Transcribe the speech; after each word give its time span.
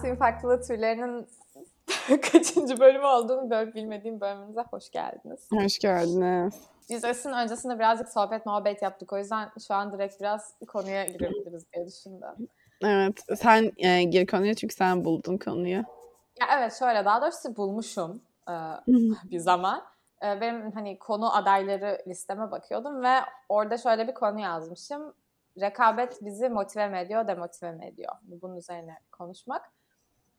Suyun 0.00 0.16
Farklılığı 0.16 0.62
türlerinin 0.62 1.28
kaçıncı 2.32 2.80
bölümü 2.80 3.06
olduğunu 3.06 3.50
böyle 3.50 3.74
bilmediğim 3.74 4.20
bölümünüze 4.20 4.64
hoş 4.70 4.90
geldiniz. 4.90 5.48
Hoş 5.52 5.78
geldiniz. 5.78 6.54
Biz 6.90 7.04
Esin 7.04 7.32
öncesinde 7.32 7.78
birazcık 7.78 8.08
sohbet 8.08 8.46
muhabbet 8.46 8.82
yaptık. 8.82 9.12
O 9.12 9.18
yüzden 9.18 9.50
şu 9.68 9.74
an 9.74 9.92
direkt 9.92 10.20
biraz 10.20 10.54
konuya 10.68 11.04
girebiliriz 11.04 11.72
diye 11.72 11.86
düşündüm. 11.86 12.48
Evet. 12.84 13.24
Sen 13.36 13.72
e, 13.76 14.02
gir 14.02 14.26
konuya 14.26 14.54
çünkü 14.54 14.74
sen 14.74 15.04
buldun 15.04 15.38
konuyu. 15.38 15.84
Ya 16.40 16.46
evet 16.58 16.78
şöyle 16.78 17.04
daha 17.04 17.22
doğrusu 17.22 17.56
bulmuşum 17.56 18.20
e, 18.48 18.54
bir 19.30 19.38
zaman. 19.38 19.84
E, 20.24 20.40
benim 20.40 20.72
hani 20.72 20.98
konu 20.98 21.36
adayları 21.36 21.98
listeme 22.08 22.50
bakıyordum 22.50 23.02
ve 23.02 23.16
orada 23.48 23.78
şöyle 23.78 24.08
bir 24.08 24.14
konu 24.14 24.40
yazmışım. 24.40 25.14
Rekabet 25.60 26.24
bizi 26.24 26.48
motive 26.48 26.88
mi 26.88 26.98
ediyor, 26.98 27.28
demotive 27.28 27.72
mi 27.72 27.86
ediyor? 27.86 28.12
Bunun 28.22 28.56
üzerine 28.56 28.98
konuşmak. 29.12 29.72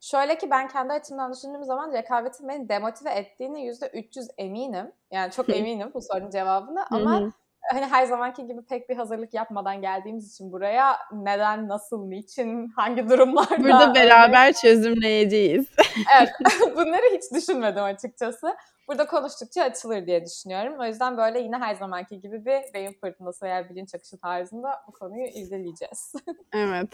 Şöyle 0.01 0.37
ki 0.37 0.49
ben 0.49 0.67
kendi 0.67 0.93
açımdan 0.93 1.33
düşündüğüm 1.33 1.63
zaman 1.63 1.93
rekabetin 1.93 2.47
beni 2.47 2.69
demotive 2.69 3.09
ettiğini 3.09 3.65
yüzde 3.65 3.87
300 3.87 4.27
eminim. 4.37 4.91
Yani 5.11 5.31
çok 5.31 5.49
eminim 5.49 5.91
bu 5.93 6.01
sorunun 6.01 6.29
cevabını 6.29 6.85
ama 6.91 7.31
hani 7.71 7.85
her 7.85 8.05
zamanki 8.05 8.47
gibi 8.47 8.61
pek 8.61 8.89
bir 8.89 8.95
hazırlık 8.95 9.33
yapmadan 9.33 9.81
geldiğimiz 9.81 10.33
için 10.33 10.51
buraya 10.51 10.97
neden, 11.11 11.67
nasıl, 11.67 12.05
niçin, 12.05 12.67
hangi 12.67 13.09
durumlarda... 13.09 13.63
Burada 13.63 13.95
beraber 13.95 14.45
öyle... 14.45 14.53
çözümleyeceğiz. 14.53 15.67
evet, 16.19 16.29
bunları 16.75 17.15
hiç 17.15 17.23
düşünmedim 17.33 17.83
açıkçası. 17.83 18.55
Burada 18.87 19.05
konuştukça 19.05 19.63
açılır 19.63 20.05
diye 20.05 20.25
düşünüyorum. 20.25 20.79
O 20.79 20.85
yüzden 20.85 21.17
böyle 21.17 21.39
yine 21.39 21.57
her 21.57 21.75
zamanki 21.75 22.21
gibi 22.21 22.45
bir 22.45 22.73
beyin 22.73 22.93
fırtınası 23.01 23.45
veya 23.45 23.69
bilinç 23.69 23.95
akışı 23.95 24.17
tarzında 24.17 24.69
bu 24.87 24.91
konuyu 24.91 25.25
izleyeceğiz. 25.25 26.13
evet. 26.53 26.89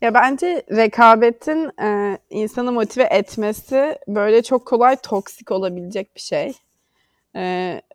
Ya 0.00 0.14
bence 0.14 0.62
rekabetin 0.70 1.70
e, 1.82 2.18
insanı 2.30 2.72
motive 2.72 3.04
etmesi 3.04 3.98
böyle 4.08 4.42
çok 4.42 4.66
kolay 4.66 4.96
toksik 4.96 5.50
olabilecek 5.50 6.16
bir 6.16 6.20
şey. 6.20 6.52
E, 7.36 7.42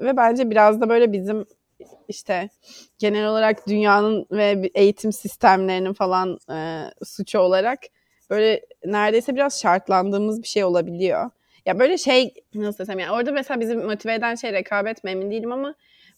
ve 0.01 0.17
bence 0.17 0.49
biraz 0.49 0.81
da 0.81 0.89
böyle 0.89 1.13
bizim 1.13 1.45
işte 2.07 2.49
genel 2.99 3.27
olarak 3.27 3.67
dünyanın 3.67 4.25
ve 4.31 4.71
eğitim 4.75 5.13
sistemlerinin 5.13 5.93
falan 5.93 6.37
e, 6.51 6.85
suçu 7.05 7.39
olarak 7.39 7.79
böyle 8.29 8.65
neredeyse 8.85 9.35
biraz 9.35 9.61
şartlandığımız 9.61 10.41
bir 10.43 10.47
şey 10.47 10.63
olabiliyor. 10.63 11.29
Ya 11.65 11.79
böyle 11.79 11.97
şey 11.97 12.33
nasıl 12.55 12.79
desem 12.79 12.99
yani 12.99 13.11
orada 13.11 13.31
mesela 13.31 13.59
bizi 13.59 13.75
motive 13.75 14.13
eden 14.13 14.35
şey 14.35 14.53
rekabet 14.53 15.03
mi 15.03 15.11
emin 15.11 15.31
değilim 15.31 15.51
ama 15.51 15.75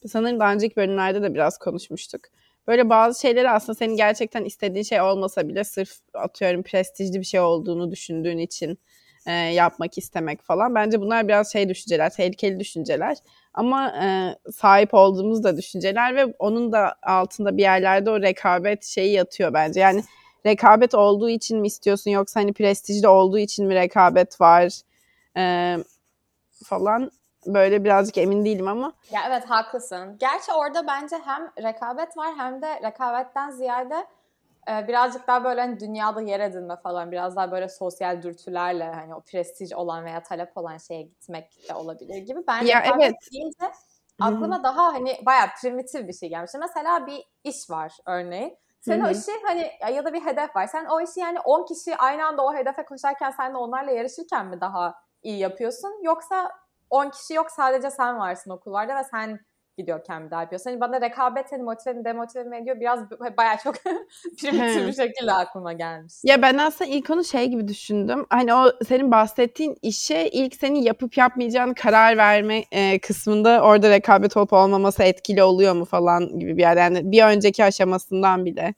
sanırım 0.08 0.40
daha 0.40 0.54
önceki 0.54 0.76
bölümlerde 0.76 1.22
de 1.22 1.34
biraz 1.34 1.58
konuşmuştuk. 1.58 2.22
Böyle 2.68 2.90
bazı 2.90 3.22
şeyleri 3.22 3.50
aslında 3.50 3.76
senin 3.76 3.96
gerçekten 3.96 4.46
istediğin 4.46 4.84
şey 4.84 5.02
olmasa 5.02 5.48
bile 5.48 5.64
sırf 5.64 5.92
atıyorum 6.14 6.64
prestijli 6.64 7.20
bir 7.20 7.26
şey 7.26 7.40
olduğunu 7.40 7.92
düşündüğün 7.92 8.38
için 8.38 8.80
e, 9.26 9.32
yapmak 9.32 9.98
istemek 9.98 10.42
falan. 10.42 10.76
Bence 10.76 11.02
bunlar 11.02 11.28
biraz 11.28 11.52
şey 11.52 11.70
düşünceler, 11.70 12.10
tehlikeli 12.10 12.60
düşünceler. 12.60 13.18
Ama 13.54 13.90
e, 14.04 14.36
sahip 14.52 14.94
olduğumuz 14.94 15.44
da 15.44 15.58
düşünceler 15.58 16.16
ve 16.16 16.26
onun 16.40 16.72
da 16.72 16.96
altında 17.04 17.58
bir 17.58 17.62
yerlerde 17.62 18.10
o 18.10 18.22
rekabet 18.22 18.84
şeyi 18.86 19.14
yatıyor 19.14 19.54
bence. 19.54 19.80
Yani 19.80 20.04
rekabet 20.46 20.96
olduğu 20.96 21.30
için 21.30 21.60
mi 21.60 21.68
istiyorsun 21.68 22.12
yoksa 22.12 22.40
hani 22.40 22.54
prestijli 22.54 23.08
olduğu 23.08 23.40
için 23.40 23.68
mi 23.68 23.76
rekabet 23.76 24.42
var 24.42 24.74
e, 25.38 25.78
falan 26.64 27.12
böyle 27.46 27.84
birazcık 27.84 28.18
emin 28.18 28.46
değilim 28.46 28.68
ama. 28.68 28.94
Ya 29.12 29.22
evet 29.28 29.46
haklısın. 29.46 30.18
Gerçi 30.20 30.52
orada 30.52 30.88
bence 30.88 31.16
hem 31.26 31.52
rekabet 31.64 32.18
var 32.18 32.34
hem 32.38 32.62
de 32.62 32.82
rekabetten 32.82 33.52
ziyade 33.52 34.06
e, 34.70 34.88
birazcık 34.88 35.28
daha 35.28 35.44
böyle 35.44 35.62
hani 35.62 35.80
dünyada 35.80 36.22
yer 36.22 36.40
edinme 36.40 36.76
falan 36.76 37.12
biraz 37.12 37.36
daha 37.36 37.52
böyle 37.52 37.70
sosyal 37.70 38.22
dürtülerle 38.24 38.92
hani 38.94 39.16
o 39.16 39.22
prestij 39.22 39.74
olan 39.74 40.06
veya 40.06 40.24
talep 40.24 40.58
olan 40.58 40.78
şeye 40.78 41.02
gitmek 41.02 41.70
de 41.70 41.74
olabilir 41.76 42.18
gibi. 42.18 42.40
Ben 42.48 42.62
ya 42.62 42.84
evet. 42.96 43.16
deyince 43.34 43.72
aklıma 44.22 44.56
Hı-hı. 44.56 44.64
daha 44.64 44.94
hani 44.94 45.18
bayağı 45.26 45.48
primitif 45.62 46.08
bir 46.08 46.14
şey 46.14 46.30
gelmişti. 46.30 46.58
Mesela 46.58 47.08
bir 47.08 47.24
iş 47.44 47.70
var 47.70 47.98
örneğin. 48.06 48.58
Sen 48.82 49.00
Hı-hı. 49.00 49.08
o 49.08 49.12
işi 49.12 49.32
hani 49.46 49.72
ya 49.96 50.06
da 50.06 50.14
bir 50.14 50.26
hedef 50.26 50.56
var. 50.56 50.68
Sen 50.68 50.86
o 50.86 51.02
işi 51.02 51.20
yani 51.20 51.40
10 51.40 51.66
kişi 51.66 51.98
aynı 51.98 52.26
anda 52.26 52.46
o 52.46 52.54
hedefe 52.54 52.86
koşarken 52.86 53.32
sen 53.32 53.54
de 53.54 53.58
onlarla 53.58 53.92
yarışırken 53.92 54.46
mi 54.46 54.62
daha 54.62 54.96
iyi 55.24 55.40
yapıyorsun? 55.40 56.04
Yoksa 56.04 56.52
10 56.94 57.10
kişi 57.10 57.34
yok 57.34 57.52
sadece 57.52 57.92
sen 57.92 58.20
varsın 58.20 58.52
okullarda 58.52 58.96
ve 58.96 59.04
sen 59.04 59.40
gidiyorken 59.78 60.26
bir 60.26 60.32
daha 60.32 60.42
yapıyorsun. 60.42 60.70
Hani 60.70 60.82
bana 60.82 61.02
rekabet 61.02 61.52
hani 61.52 61.64
motive 61.64 61.94
mi 61.94 62.06
demotive 62.06 62.44
mi 62.44 62.58
ediyor 62.58 62.80
biraz 62.80 63.00
bayağı 63.38 63.58
çok 63.64 63.76
primitif 64.42 64.88
bir 64.88 64.94
şekilde 64.94 65.32
aklıma 65.32 65.74
gelmiş. 65.74 66.14
Ya 66.24 66.42
ben 66.42 66.58
aslında 66.58 66.92
ilk 66.92 67.10
onu 67.10 67.24
şey 67.24 67.48
gibi 67.48 67.68
düşündüm. 67.68 68.26
Hani 68.30 68.54
o 68.54 68.72
senin 68.88 69.12
bahsettiğin 69.12 69.78
işe 69.82 70.28
ilk 70.28 70.56
senin 70.56 70.82
yapıp 70.82 71.18
yapmayacağını 71.18 71.76
karar 71.76 72.18
verme 72.18 72.64
e, 72.72 73.00
kısmında 73.00 73.62
orada 73.62 73.90
rekabet 73.90 74.38
olup 74.38 74.54
olmaması 74.54 75.04
etkili 75.04 75.44
oluyor 75.44 75.74
mu 75.74 75.86
falan 75.86 76.40
gibi 76.40 76.58
bir 76.58 76.62
yer. 76.62 76.78
Yani 76.78 77.12
bir 77.12 77.24
önceki 77.24 77.64
aşamasından 77.64 78.46
bile 78.46 78.74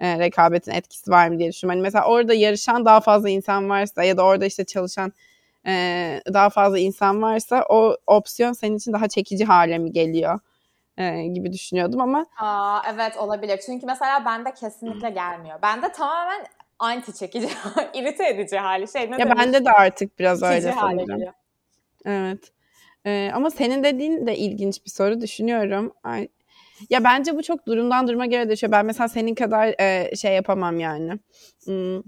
e, 0.00 0.18
rekabetin 0.18 0.72
etkisi 0.72 1.10
var 1.10 1.28
mı 1.28 1.38
diye 1.38 1.48
düşünüyorum. 1.52 1.78
Hani 1.78 1.82
mesela 1.82 2.04
orada 2.04 2.34
yarışan 2.34 2.84
daha 2.84 3.00
fazla 3.00 3.28
insan 3.28 3.68
varsa 3.68 4.04
ya 4.04 4.16
da 4.16 4.22
orada 4.22 4.46
işte 4.46 4.64
çalışan 4.64 5.12
e, 5.68 6.20
daha 6.34 6.50
fazla 6.50 6.78
insan 6.78 7.22
varsa 7.22 7.64
o 7.68 7.96
opsiyon 8.06 8.52
senin 8.52 8.76
için 8.76 8.92
daha 8.92 9.08
çekici 9.08 9.44
hale 9.44 9.78
mi 9.78 9.92
geliyor 9.92 10.40
e, 10.96 11.26
gibi 11.26 11.52
düşünüyordum 11.52 12.00
ama. 12.00 12.26
Aa, 12.40 12.80
evet 12.94 13.16
olabilir. 13.16 13.60
Çünkü 13.66 13.86
mesela 13.86 14.24
bende 14.24 14.54
kesinlikle 14.54 15.10
gelmiyor. 15.10 15.62
Bende 15.62 15.92
tamamen 15.92 16.46
anti 16.78 17.14
çekici, 17.14 17.48
irite 17.94 18.28
edici 18.28 18.58
hali. 18.58 18.88
Şey, 18.88 19.10
ne 19.10 19.12
ya 19.12 19.18
demek? 19.18 19.38
bende 19.38 19.64
de 19.64 19.70
artık 19.70 20.18
biraz 20.18 20.42
öyle 20.42 20.72
sanırım. 20.72 21.32
Evet. 22.04 22.52
Ee, 23.06 23.30
ama 23.34 23.50
senin 23.50 23.84
dediğin 23.84 24.26
de 24.26 24.36
ilginç 24.36 24.84
bir 24.84 24.90
soru 24.90 25.20
düşünüyorum. 25.20 25.92
Ay, 26.04 26.28
ya 26.90 27.04
bence 27.04 27.36
bu 27.36 27.42
çok 27.42 27.66
durumdan 27.66 28.08
duruma 28.08 28.26
göre 28.26 28.48
değişiyor. 28.48 28.72
Ben 28.72 28.86
mesela 28.86 29.08
senin 29.08 29.34
kadar 29.34 29.74
e, 29.80 30.16
şey 30.16 30.34
yapamam 30.34 30.80
yani. 30.80 31.18
Hmm, 31.64 32.02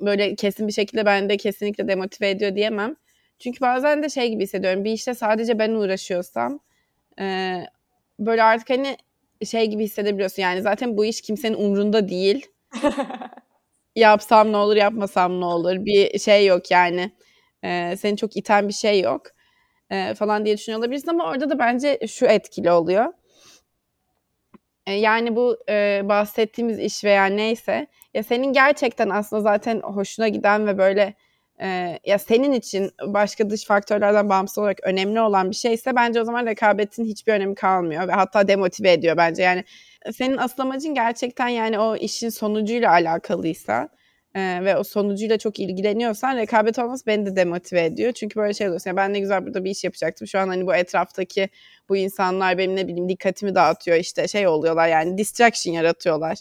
böyle 0.00 0.34
kesin 0.34 0.68
bir 0.68 0.72
şekilde 0.72 1.06
beni 1.06 1.28
de 1.28 1.36
kesinlikle 1.36 1.88
demotive 1.88 2.30
ediyor 2.30 2.54
diyemem. 2.56 2.96
Çünkü 3.38 3.60
bazen 3.60 4.02
de 4.02 4.08
şey 4.08 4.28
gibi 4.30 4.42
hissediyorum. 4.42 4.84
Bir 4.84 4.92
işte 4.92 5.14
sadece 5.14 5.58
ben 5.58 5.70
uğraşıyorsam 5.70 6.60
e, 7.20 7.56
böyle 8.20 8.42
artık 8.42 8.70
hani 8.70 8.96
şey 9.46 9.66
gibi 9.66 9.84
hissedebiliyorsun. 9.84 10.42
Yani 10.42 10.62
zaten 10.62 10.96
bu 10.96 11.04
iş 11.04 11.20
kimsenin 11.20 11.54
umrunda 11.56 12.08
değil. 12.08 12.46
Yapsam 13.96 14.52
ne 14.52 14.56
olur, 14.56 14.76
yapmasam 14.76 15.40
ne 15.40 15.44
olur. 15.44 15.76
Bir 15.84 16.18
şey 16.18 16.46
yok 16.46 16.70
yani. 16.70 17.12
E, 17.64 17.96
seni 17.96 18.16
çok 18.16 18.36
iten 18.36 18.68
bir 18.68 18.72
şey 18.72 19.00
yok. 19.00 19.22
E, 19.90 20.14
falan 20.14 20.44
diye 20.44 20.56
düşünüyor 20.58 20.80
olabilirsin 20.80 21.10
ama 21.10 21.30
orada 21.30 21.50
da 21.50 21.58
bence 21.58 21.98
şu 22.08 22.26
etkili 22.26 22.70
oluyor. 22.70 23.12
E, 24.86 24.92
yani 24.92 25.36
bu 25.36 25.58
e, 25.68 26.00
bahsettiğimiz 26.04 26.78
iş 26.78 27.04
veya 27.04 27.24
neyse 27.26 27.86
ya 28.14 28.22
senin 28.22 28.52
gerçekten 28.52 29.10
aslında 29.10 29.42
zaten 29.42 29.80
hoşuna 29.80 30.28
giden 30.28 30.66
ve 30.66 30.78
böyle 30.78 31.14
e, 31.60 31.98
ya 32.04 32.18
senin 32.18 32.52
için 32.52 32.90
başka 33.06 33.50
dış 33.50 33.64
faktörlerden 33.64 34.28
bağımsız 34.28 34.58
olarak 34.58 34.78
önemli 34.82 35.20
olan 35.20 35.50
bir 35.50 35.56
şeyse 35.56 35.96
bence 35.96 36.20
o 36.20 36.24
zaman 36.24 36.46
rekabetin 36.46 37.04
hiçbir 37.04 37.32
önemi 37.32 37.54
kalmıyor 37.54 38.08
ve 38.08 38.12
hatta 38.12 38.48
demotive 38.48 38.92
ediyor 38.92 39.16
bence. 39.16 39.42
Yani 39.42 39.64
senin 40.12 40.36
asıl 40.36 40.62
amacın 40.62 40.94
gerçekten 40.94 41.48
yani 41.48 41.78
o 41.78 41.96
işin 41.96 42.28
sonucuyla 42.28 42.90
alakalıysa 42.90 43.88
e, 44.36 44.64
ve 44.64 44.76
o 44.76 44.84
sonucuyla 44.84 45.38
çok 45.38 45.58
ilgileniyorsan 45.58 46.36
rekabet 46.36 46.78
olması 46.78 47.06
beni 47.06 47.26
de 47.26 47.36
demotive 47.36 47.84
ediyor. 47.84 48.12
Çünkü 48.12 48.40
böyle 48.40 48.54
şey 48.54 48.66
oluyorsun. 48.66 48.90
Yani 48.90 48.96
ben 48.96 49.12
ne 49.12 49.20
güzel 49.20 49.46
burada 49.46 49.64
bir 49.64 49.70
iş 49.70 49.84
yapacaktım. 49.84 50.26
Şu 50.26 50.38
an 50.38 50.48
hani 50.48 50.66
bu 50.66 50.74
etraftaki 50.74 51.48
bu 51.88 51.96
insanlar 51.96 52.58
benim 52.58 52.76
ne 52.76 52.88
bileyim 52.88 53.08
dikkatimi 53.08 53.54
dağıtıyor 53.54 53.96
işte 53.96 54.28
şey 54.28 54.48
oluyorlar 54.48 54.88
yani 54.88 55.18
distraction 55.18 55.74
yaratıyorlar. 55.74 56.38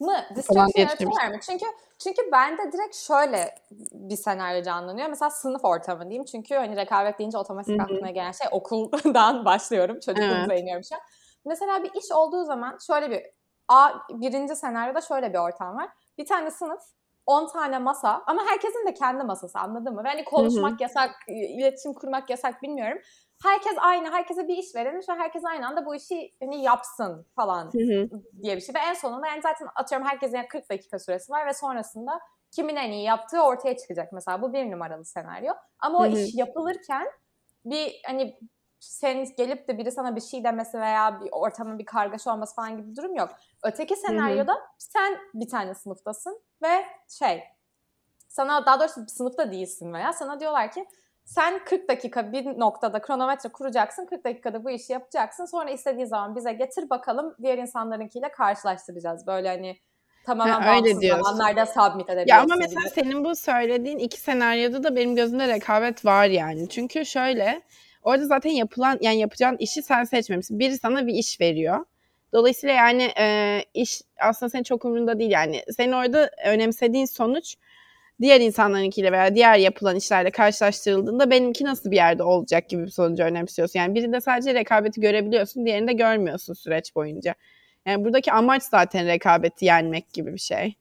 Mı? 0.00 0.16
Distraction 0.36 0.82
yaratıyorlar 0.82 1.28
mı? 1.28 1.40
Çünkü 1.46 1.66
çünkü 1.98 2.22
ben 2.32 2.58
de 2.58 2.72
direkt 2.72 2.96
şöyle 2.96 3.54
bir 3.92 4.16
senaryo 4.16 4.62
canlanıyor. 4.62 5.08
Mesela 5.08 5.30
sınıf 5.30 5.64
ortamı 5.64 6.02
diyeyim. 6.04 6.24
Çünkü 6.24 6.54
hani 6.54 6.76
rekabet 6.76 7.18
deyince 7.18 7.38
otomatik 7.38 7.80
aklıma 7.80 8.10
gelen 8.10 8.32
şey 8.32 8.46
okuldan 8.50 9.44
başlıyorum. 9.44 10.00
Çocukluğumuza 10.00 10.52
evet. 10.52 10.62
iniyorum 10.62 10.84
şu 10.84 10.94
an. 10.94 11.00
Mesela 11.46 11.82
bir 11.84 11.90
iş 11.90 12.12
olduğu 12.12 12.44
zaman 12.44 12.78
şöyle 12.86 13.10
bir 13.10 13.22
A 13.68 13.90
birinci 14.10 14.56
senaryoda 14.56 15.00
şöyle 15.00 15.32
bir 15.32 15.38
ortam 15.38 15.76
var. 15.76 15.88
Bir 16.18 16.26
tane 16.26 16.50
sınıf 16.50 16.80
10 17.26 17.46
tane 17.46 17.78
masa 17.78 18.22
ama 18.26 18.42
herkesin 18.46 18.86
de 18.86 18.94
kendi 18.94 19.24
masası 19.24 19.58
anladın 19.58 19.94
mı? 19.94 20.04
Ve 20.04 20.08
hani 20.08 20.24
konuşmak 20.24 20.72
Hı-hı. 20.72 20.82
yasak, 20.82 21.10
iletişim 21.28 21.94
kurmak 21.94 22.30
yasak 22.30 22.62
bilmiyorum. 22.62 22.98
Herkes 23.42 23.74
aynı, 23.78 24.10
herkese 24.10 24.48
bir 24.48 24.56
iş 24.56 24.74
verilmiş 24.74 25.08
ve 25.08 25.12
herkes 25.12 25.44
aynı 25.44 25.66
anda 25.66 25.86
bu 25.86 25.94
işi 25.94 26.34
hani 26.40 26.62
yapsın 26.62 27.26
falan 27.36 27.64
Hı-hı. 27.64 28.10
diye 28.42 28.56
bir 28.56 28.60
şey. 28.60 28.74
Ve 28.74 28.78
en 28.78 28.94
sonunda 28.94 29.26
yani 29.26 29.42
zaten 29.42 29.68
atıyorum 29.74 30.06
herkesin 30.06 30.42
40 30.48 30.70
dakika 30.70 30.98
süresi 30.98 31.32
var 31.32 31.46
ve 31.46 31.52
sonrasında 31.52 32.20
kimin 32.50 32.76
en 32.76 32.90
iyi 32.90 33.04
yaptığı 33.04 33.42
ortaya 33.42 33.76
çıkacak. 33.76 34.12
Mesela 34.12 34.42
bu 34.42 34.52
bir 34.52 34.70
numaralı 34.70 35.04
senaryo. 35.04 35.52
Ama 35.78 35.98
Hı-hı. 36.04 36.12
o 36.12 36.16
iş 36.16 36.34
yapılırken 36.34 37.06
bir 37.64 38.00
hani 38.06 38.38
sen 38.90 39.26
gelip 39.36 39.68
de 39.68 39.78
biri 39.78 39.92
sana 39.92 40.16
bir 40.16 40.20
şey 40.20 40.44
demesi 40.44 40.80
veya 40.80 41.20
bir 41.20 41.28
ortamın 41.32 41.78
bir 41.78 41.84
kargaşa 41.84 42.32
olması 42.32 42.54
falan 42.54 42.76
gibi 42.76 42.90
bir 42.90 42.96
durum 42.96 43.16
yok. 43.16 43.28
Öteki 43.62 43.96
senaryoda 43.96 44.52
Hı-hı. 44.52 44.62
sen 44.78 45.18
bir 45.34 45.48
tane 45.48 45.74
sınıftasın 45.74 46.40
ve 46.62 46.84
şey 47.08 47.42
sana 48.28 48.66
daha 48.66 48.80
doğrusu 48.80 49.06
sınıfta 49.08 49.52
değilsin 49.52 49.92
veya 49.92 50.12
sana 50.12 50.40
diyorlar 50.40 50.72
ki 50.72 50.86
sen 51.24 51.64
40 51.64 51.88
dakika 51.88 52.32
bir 52.32 52.58
noktada 52.58 53.02
kronometre 53.02 53.48
kuracaksın. 53.48 54.06
40 54.06 54.24
dakikada 54.24 54.64
bu 54.64 54.70
işi 54.70 54.92
yapacaksın. 54.92 55.44
Sonra 55.44 55.70
istediğin 55.70 56.06
zaman 56.06 56.36
bize 56.36 56.52
getir 56.52 56.90
bakalım 56.90 57.34
diğer 57.42 57.58
insanlarınkiyle 57.58 58.28
karşılaştıracağız. 58.28 59.26
Böyle 59.26 59.48
hani 59.48 59.78
tamamen 60.26 60.60
ha, 60.60 60.76
öyle 60.76 61.00
diyorsun. 61.00 61.24
zamanlarda 61.24 61.66
submit 61.66 62.10
edebiliyorsun. 62.10 62.48
Ya 62.48 62.54
ama 62.54 62.54
mesela 62.56 62.80
gibi. 62.80 62.90
senin 62.90 63.24
bu 63.24 63.36
söylediğin 63.36 63.98
iki 63.98 64.20
senaryoda 64.20 64.82
da 64.82 64.96
benim 64.96 65.16
gözümde 65.16 65.48
rekabet 65.48 66.04
var 66.04 66.26
yani. 66.26 66.68
Çünkü 66.68 67.06
şöyle 67.06 67.62
orada 68.04 68.26
zaten 68.26 68.50
yapılan 68.50 68.98
yani 69.00 69.18
yapacağın 69.18 69.56
işi 69.58 69.82
sen 69.82 70.04
seçmemişsin. 70.04 70.58
Biri 70.58 70.78
sana 70.78 71.06
bir 71.06 71.14
iş 71.14 71.40
veriyor. 71.40 71.84
Dolayısıyla 72.32 72.74
yani 72.74 73.12
e, 73.18 73.60
iş 73.74 74.00
aslında 74.20 74.50
senin 74.50 74.62
çok 74.62 74.84
umurunda 74.84 75.18
değil 75.18 75.30
yani. 75.30 75.62
Senin 75.76 75.92
orada 75.92 76.30
önemsediğin 76.46 77.04
sonuç 77.04 77.56
diğer 78.20 78.40
insanlarınkiyle 78.40 79.12
veya 79.12 79.34
diğer 79.34 79.58
yapılan 79.58 79.96
işlerle 79.96 80.30
karşılaştırıldığında 80.30 81.30
benimki 81.30 81.64
nasıl 81.64 81.90
bir 81.90 81.96
yerde 81.96 82.22
olacak 82.22 82.68
gibi 82.68 82.82
bir 82.84 82.90
sonucu 82.90 83.22
önemsiyorsun. 83.22 83.78
Yani 83.78 83.94
birinde 83.94 84.20
sadece 84.20 84.54
rekabeti 84.54 85.00
görebiliyorsun, 85.00 85.66
diğerinde 85.66 85.92
görmüyorsun 85.92 86.54
süreç 86.54 86.96
boyunca. 86.96 87.34
Yani 87.86 88.04
buradaki 88.04 88.32
amaç 88.32 88.62
zaten 88.62 89.06
rekabeti 89.06 89.64
yenmek 89.64 90.12
gibi 90.12 90.32
bir 90.34 90.38
şey 90.38 90.74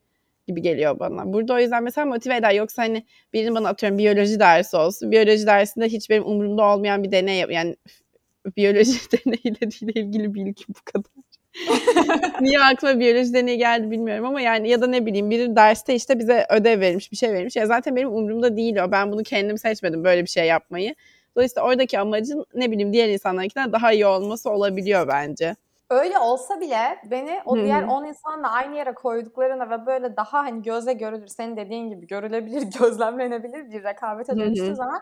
gibi 0.48 0.62
geliyor 0.62 1.00
bana. 1.00 1.34
Burada 1.34 1.54
o 1.54 1.60
yüzden 1.60 1.84
mesela 1.84 2.06
motive 2.06 2.36
eder. 2.36 2.51
Yoksa 2.51 2.84
hani 2.84 3.06
birinin 3.34 3.56
bana 3.56 3.69
atıyorum 3.69 3.98
biyoloji 3.98 4.40
dersi 4.40 4.78
olsun. 4.78 5.12
Biyoloji 5.12 5.48
dersinde 5.48 5.90
hiç 5.90 6.10
benim 6.10 6.25
umurumda 6.25 6.63
olmayan 6.63 7.04
bir 7.04 7.12
deney 7.12 7.38
yap. 7.38 7.51
Yani 7.51 7.75
biyoloji 8.57 9.00
deneyle 9.12 10.01
ilgili 10.01 10.34
bilgi 10.34 10.63
bu 10.69 10.80
kadar. 10.86 11.12
Niye 12.42 12.60
aklıma 12.60 13.00
biyoloji 13.00 13.34
deneyi 13.34 13.57
geldi 13.57 13.92
bilmiyorum 13.92 14.25
ama 14.25 14.42
yani 14.42 14.69
ya 14.69 14.81
da 14.81 14.88
ne 14.88 15.06
bileyim 15.06 15.30
biri 15.30 15.56
derste 15.56 15.95
işte 15.95 16.19
bize 16.19 16.45
ödev 16.50 16.80
vermiş 16.80 17.12
bir 17.12 17.18
şey 17.18 17.34
vermiş. 17.34 17.56
Ya 17.56 17.66
zaten 17.66 17.95
benim 17.95 18.10
umurumda 18.10 18.57
değil 18.57 18.75
o. 18.75 18.92
Ben 18.92 19.12
bunu 19.12 19.24
kendim 19.24 19.57
seçmedim 19.57 20.04
böyle 20.04 20.22
bir 20.22 20.30
şey 20.30 20.48
yapmayı. 20.48 20.95
Dolayısıyla 21.36 21.68
oradaki 21.68 22.00
amacın 22.00 22.45
ne 22.56 22.72
bileyim 22.72 22.94
diğer 22.94 23.10
insanlarınkinden 23.10 23.72
daha 23.72 23.94
iyi 23.94 24.06
olması 24.06 24.50
olabiliyor 24.50 25.07
bence. 25.07 25.56
Öyle 25.94 26.19
olsa 26.19 26.60
bile 26.60 27.00
beni 27.06 27.42
o 27.45 27.56
diğer 27.56 27.84
10 27.84 28.06
insanla 28.06 28.51
aynı 28.51 28.75
yere 28.75 28.94
koyduklarına 28.94 29.69
ve 29.69 29.86
böyle 29.86 30.18
daha 30.18 30.40
hani 30.40 30.62
göze 30.62 30.94
görülür, 30.94 31.28
senin 31.28 31.57
dediğin 31.57 31.90
gibi 31.90 32.07
görülebilir, 32.07 32.62
gözlemlenebilir 32.80 33.72
bir 33.72 33.84
rekabete 33.84 34.38
dönüştüğü 34.38 34.75
zaman 34.75 35.01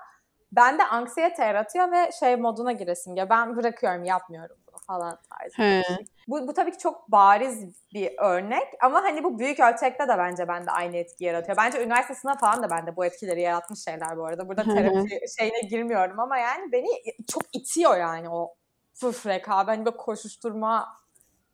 bende 0.52 0.84
anksiyete 0.84 1.46
yaratıyor 1.46 1.92
ve 1.92 2.10
şey 2.20 2.36
moduna 2.36 2.72
giresim 2.72 3.16
ya 3.16 3.30
ben 3.30 3.56
bırakıyorum 3.56 4.04
yapmıyorum 4.04 4.58
bunu 4.68 4.78
falan 4.88 5.18
tarzı. 5.30 5.56
Şey. 5.56 5.84
Bu, 6.28 6.48
bu 6.48 6.54
tabii 6.54 6.72
ki 6.72 6.78
çok 6.78 7.12
bariz 7.12 7.66
bir 7.94 8.12
örnek 8.20 8.68
ama 8.82 9.04
hani 9.04 9.24
bu 9.24 9.40
büyük 9.40 9.60
ölçekte 9.60 10.08
de 10.08 10.18
bence 10.18 10.48
bende 10.48 10.72
aynı 10.72 10.98
etki 10.98 11.24
yaratıyor. 11.24 11.58
Bence 11.58 11.84
üniversite 11.84 12.16
sınavı 12.16 12.38
falan 12.38 12.64
da 12.64 12.70
bende 12.70 12.96
bu 12.96 13.06
etkileri 13.06 13.42
yaratmış 13.42 13.84
şeyler 13.84 14.18
bu 14.18 14.26
arada. 14.26 14.50
Burada 14.50 14.64
terapi 14.64 15.20
şeyine 15.40 15.62
girmiyorum 15.62 16.20
ama 16.20 16.38
yani 16.38 16.72
beni 16.72 16.88
çok 17.28 17.44
itiyor 17.54 17.98
yani 17.98 18.30
o 18.30 18.56
fıf 18.94 19.26
rekabet. 19.26 19.68
Hani 19.68 19.86
böyle 19.86 19.98
koşuşturma 19.98 20.98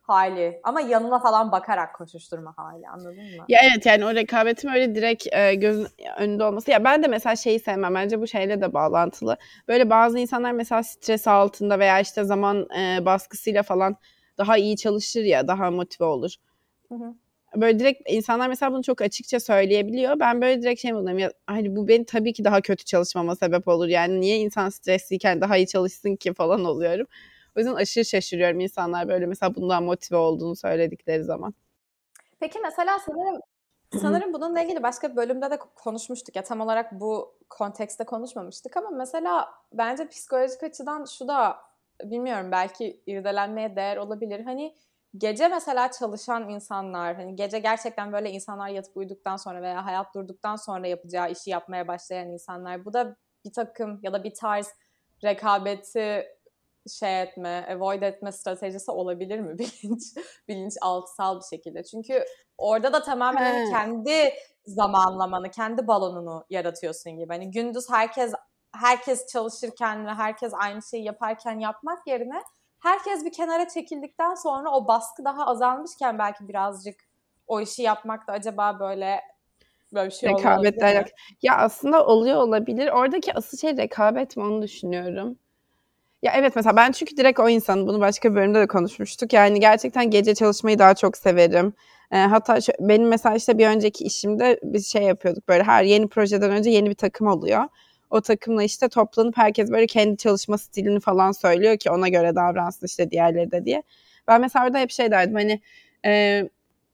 hali 0.01 0.61
ama 0.63 0.81
yanına 0.81 1.19
falan 1.19 1.51
bakarak 1.51 1.95
koşuşturma 1.95 2.53
hali 2.57 2.87
anladın 2.87 3.37
mı? 3.37 3.45
Ya 3.47 3.59
evet 3.63 3.85
yani 3.85 4.05
o 4.05 4.15
rekabetin 4.15 4.69
öyle 4.69 4.95
direkt 4.95 5.27
e, 5.33 5.55
gözün 5.55 5.87
önünde 6.17 6.43
olması. 6.43 6.71
Ya 6.71 6.83
ben 6.83 7.03
de 7.03 7.07
mesela 7.07 7.35
şeyi 7.35 7.59
sevmem 7.59 7.95
bence 7.95 8.21
bu 8.21 8.27
şeyle 8.27 8.61
de 8.61 8.73
bağlantılı. 8.73 9.37
Böyle 9.67 9.89
bazı 9.89 10.19
insanlar 10.19 10.51
mesela 10.51 10.83
stres 10.83 11.27
altında 11.27 11.79
veya 11.79 11.99
işte 11.99 12.23
zaman 12.23 12.67
e, 12.79 13.05
baskısıyla 13.05 13.63
falan 13.63 13.95
daha 14.37 14.57
iyi 14.57 14.77
çalışır 14.77 15.23
ya 15.23 15.47
daha 15.47 15.71
motive 15.71 16.05
olur. 16.05 16.35
Hı 16.89 16.95
hı. 16.95 17.13
Böyle 17.55 17.79
direkt 17.79 18.09
insanlar 18.09 18.47
mesela 18.47 18.71
bunu 18.71 18.83
çok 18.83 19.01
açıkça 19.01 19.39
söyleyebiliyor. 19.39 20.19
Ben 20.19 20.41
böyle 20.41 20.61
direkt 20.61 20.81
şey 20.81 20.93
oluyorum 20.93 21.19
ya 21.19 21.31
hani 21.47 21.75
bu 21.75 21.87
beni 21.87 22.05
tabii 22.05 22.33
ki 22.33 22.43
daha 22.43 22.61
kötü 22.61 22.85
çalışmama 22.85 23.35
sebep 23.35 23.67
olur. 23.67 23.87
Yani 23.87 24.21
niye 24.21 24.37
insan 24.37 24.69
stresliyken 24.69 25.41
daha 25.41 25.57
iyi 25.57 25.67
çalışsın 25.67 26.15
ki 26.15 26.33
falan 26.33 26.65
oluyorum. 26.65 27.07
O 27.57 27.59
yüzden 27.59 27.73
aşırı 27.73 28.05
şaşırıyorum 28.05 28.59
insanlar 28.59 29.07
böyle 29.07 29.25
mesela 29.25 29.55
bundan 29.55 29.83
motive 29.83 30.17
olduğunu 30.17 30.55
söyledikleri 30.55 31.23
zaman. 31.23 31.53
Peki 32.39 32.59
mesela 32.59 32.99
sanırım 32.99 33.41
sanırım 34.01 34.33
bununla 34.33 34.61
ilgili 34.61 34.83
başka 34.83 35.11
bir 35.11 35.15
bölümde 35.15 35.51
de 35.51 35.57
konuşmuştuk 35.75 36.35
ya 36.35 36.43
tam 36.43 36.61
olarak 36.61 36.99
bu 36.99 37.35
kontekste 37.49 38.03
konuşmamıştık 38.03 38.77
ama 38.77 38.89
mesela 38.89 39.49
bence 39.73 40.07
psikolojik 40.07 40.63
açıdan 40.63 41.05
şu 41.05 41.27
da 41.27 41.57
bilmiyorum 42.03 42.51
belki 42.51 43.01
irdelenmeye 43.07 43.75
değer 43.75 43.97
olabilir. 43.97 44.39
Hani 44.45 44.75
gece 45.17 45.47
mesela 45.47 45.91
çalışan 45.91 46.49
insanlar, 46.49 47.15
hani 47.15 47.35
gece 47.35 47.59
gerçekten 47.59 48.13
böyle 48.13 48.31
insanlar 48.31 48.69
yatıp 48.69 48.97
uyuduktan 48.97 49.37
sonra 49.37 49.61
veya 49.61 49.85
hayat 49.85 50.15
durduktan 50.15 50.55
sonra 50.55 50.87
yapacağı 50.87 51.31
işi 51.31 51.49
yapmaya 51.49 51.87
başlayan 51.87 52.29
insanlar. 52.29 52.85
Bu 52.85 52.93
da 52.93 53.17
bir 53.45 53.53
takım 53.53 53.99
ya 54.03 54.13
da 54.13 54.23
bir 54.23 54.33
tarz 54.33 54.69
rekabeti 55.23 56.25
şey 56.99 57.21
etme, 57.21 57.67
avoid 57.69 58.01
etme 58.01 58.31
stratejisi 58.31 58.91
olabilir 58.91 59.39
mi 59.39 59.57
bilinç 59.59 60.03
bilinç 60.47 60.73
altısal 60.81 61.39
bir 61.39 61.57
şekilde? 61.57 61.83
Çünkü 61.83 62.25
orada 62.57 62.93
da 62.93 63.03
tamamen 63.03 63.53
hani 63.53 63.69
kendi 63.69 64.33
zamanlamanı, 64.65 65.51
kendi 65.51 65.87
balonunu 65.87 66.45
yaratıyorsun 66.49 67.17
gibi. 67.17 67.33
Hani 67.33 67.51
gündüz 67.51 67.89
herkes 67.89 68.33
herkes 68.73 69.27
çalışırken 69.27 70.05
ve 70.05 70.13
herkes 70.13 70.53
aynı 70.53 70.81
şeyi 70.83 71.03
yaparken 71.03 71.59
yapmak 71.59 72.07
yerine 72.07 72.43
herkes 72.79 73.25
bir 73.25 73.31
kenara 73.31 73.67
çekildikten 73.67 74.35
sonra 74.35 74.71
o 74.71 74.87
baskı 74.87 75.25
daha 75.25 75.45
azalmışken 75.45 76.19
belki 76.19 76.47
birazcık 76.47 76.95
o 77.47 77.61
işi 77.61 77.81
yapmak 77.81 78.27
da 78.27 78.31
acaba 78.31 78.79
böyle 78.79 79.21
böyle 79.93 80.09
bir 80.09 80.15
şey 80.15 80.29
Rekabetle 80.29 81.05
Ya 81.41 81.57
aslında 81.57 82.05
oluyor 82.05 82.37
olabilir. 82.37 82.87
Oradaki 82.87 83.33
asıl 83.33 83.57
şey 83.57 83.77
rekabet 83.77 84.37
mi 84.37 84.43
onu 84.43 84.61
düşünüyorum. 84.61 85.37
Ya 86.23 86.33
evet 86.35 86.55
mesela 86.55 86.75
ben 86.75 86.91
çünkü 86.91 87.17
direkt 87.17 87.39
o 87.39 87.49
insan 87.49 87.87
bunu 87.87 87.99
başka 87.99 88.35
bölümde 88.35 88.59
de 88.59 88.67
konuşmuştuk. 88.67 89.33
Yani 89.33 89.59
gerçekten 89.59 90.09
gece 90.09 90.35
çalışmayı 90.35 90.79
daha 90.79 90.93
çok 90.93 91.17
severim. 91.17 91.73
E, 92.11 92.17
hatta 92.17 92.61
şu, 92.61 92.71
benim 92.79 93.07
mesela 93.07 93.35
işte 93.35 93.57
bir 93.57 93.67
önceki 93.67 94.03
işimde 94.03 94.59
biz 94.63 94.87
şey 94.87 95.03
yapıyorduk 95.03 95.47
böyle 95.47 95.63
her 95.63 95.83
yeni 95.83 96.07
projeden 96.07 96.51
önce 96.51 96.69
yeni 96.69 96.89
bir 96.89 96.95
takım 96.95 97.27
oluyor. 97.27 97.63
O 98.09 98.21
takımla 98.21 98.63
işte 98.63 98.89
toplanıp 98.89 99.37
herkes 99.37 99.71
böyle 99.71 99.87
kendi 99.87 100.17
çalışma 100.17 100.57
stilini 100.57 100.99
falan 100.99 101.31
söylüyor 101.31 101.77
ki 101.77 101.91
ona 101.91 102.07
göre 102.07 102.35
davransın 102.35 102.85
işte 102.85 103.11
diğerleri 103.11 103.51
de 103.51 103.65
diye. 103.65 103.83
Ben 104.27 104.41
mesela 104.41 104.65
orada 104.65 104.79
hep 104.79 104.91
şey 104.91 105.11
derdim 105.11 105.35
hani 105.35 105.61
e, 106.05 106.43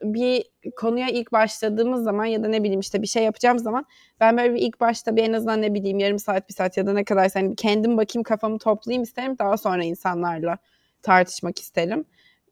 bir 0.04 0.44
konuya 0.76 1.08
ilk 1.10 1.32
başladığımız 1.32 2.04
zaman 2.04 2.26
ya 2.26 2.44
da 2.44 2.48
ne 2.48 2.64
bileyim 2.64 2.80
işte 2.80 3.02
bir 3.02 3.08
şey 3.08 3.24
yapacağım 3.24 3.60
zaman 3.60 3.86
ben 4.20 4.38
böyle 4.38 4.54
bir 4.54 4.62
ilk 4.62 4.80
başta 4.82 5.16
bir 5.16 5.24
en 5.24 5.34
azından 5.34 5.62
ne 5.62 5.74
bileyim 5.74 6.00
yarım 6.00 6.20
saat 6.20 6.50
bir 6.50 6.54
saat 6.54 6.78
ya 6.78 6.88
da 6.88 6.94
ne 6.94 7.04
kadar 7.04 7.32
hani 7.34 7.56
kendim 7.56 7.98
bakayım 7.98 8.24
kafamı 8.24 8.60
toplayayım 8.60 9.04
isterim 9.04 9.36
daha 9.40 9.58
sonra 9.58 9.84
insanlarla 9.84 10.58
tartışmak 11.02 11.60
isterim. 11.60 12.06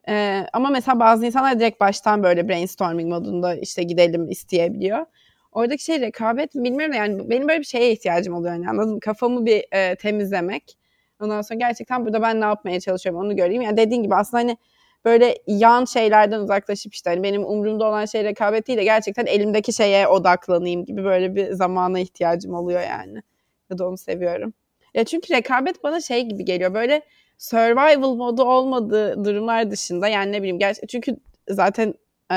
Ee, 0.10 0.46
ama 0.54 0.70
mesela 0.70 1.00
bazı 1.00 1.26
insanlar 1.26 1.60
direkt 1.60 1.82
baştan 1.82 2.24
böyle 2.24 2.50
brainstorming 2.50 3.10
modunda 3.10 3.56
işte 3.56 3.84
gidelim 3.84 4.30
isteyebiliyor. 4.30 5.06
Oradaki 5.52 5.84
şey 5.84 6.02
rekabet 6.02 6.56
bilmiyorum 6.56 6.96
yani 6.96 7.30
benim 7.30 7.48
böyle 7.48 7.60
bir 7.60 7.66
şeye 7.66 7.92
ihtiyacım 7.92 8.34
oluyor 8.34 8.54
yani 8.54 8.70
anladın 8.70 8.94
mı? 8.94 9.00
Kafamı 9.00 9.46
bir 9.46 9.66
e, 9.72 9.96
temizlemek. 9.96 10.78
Ondan 11.22 11.42
sonra 11.42 11.60
gerçekten 11.60 12.06
burada 12.06 12.22
ben 12.22 12.42
ne 12.42 12.46
yapmaya 12.46 12.80
çalışıyorum 12.80 13.22
onu 13.22 13.36
göreyim. 13.36 13.62
Yani 13.62 13.78
dediğin 13.78 14.04
gibi 14.04 14.16
aslında 14.16 14.44
hani 14.44 14.58
böyle 15.06 15.38
yan 15.48 15.86
şeylerden 15.86 16.40
uzaklaşıp 16.40 16.94
işte 16.94 17.10
hani 17.10 17.24
benim 17.24 17.46
umurumda 17.46 17.86
olan 17.86 18.06
şey 18.06 18.24
rekabet 18.24 18.68
değil 18.68 18.80
de 18.80 18.84
gerçekten 18.84 19.26
elimdeki 19.26 19.74
şeye 19.74 20.08
odaklanayım 20.08 20.86
gibi 20.86 21.04
böyle 21.04 21.36
bir 21.36 21.52
zamana 21.52 22.00
ihtiyacım 22.00 22.54
oluyor 22.54 22.82
yani. 22.82 23.22
Ya 23.70 23.78
da 23.78 23.88
onu 23.88 23.98
seviyorum. 23.98 24.54
Ya 24.94 25.04
çünkü 25.04 25.34
rekabet 25.34 25.84
bana 25.84 26.02
şey 26.02 26.22
gibi 26.24 26.46
geliyor 26.46 26.74
böyle 26.74 27.02
survival 27.38 28.16
modu 28.16 28.44
olmadığı 28.44 29.26
durumlar 29.26 29.72
dışında 29.72 30.08
yani 30.08 30.32
ne 30.32 30.38
bileyim 30.40 30.60
gerçi 30.60 30.88
çünkü 30.88 31.18
zaten 31.50 31.94
e, 32.32 32.36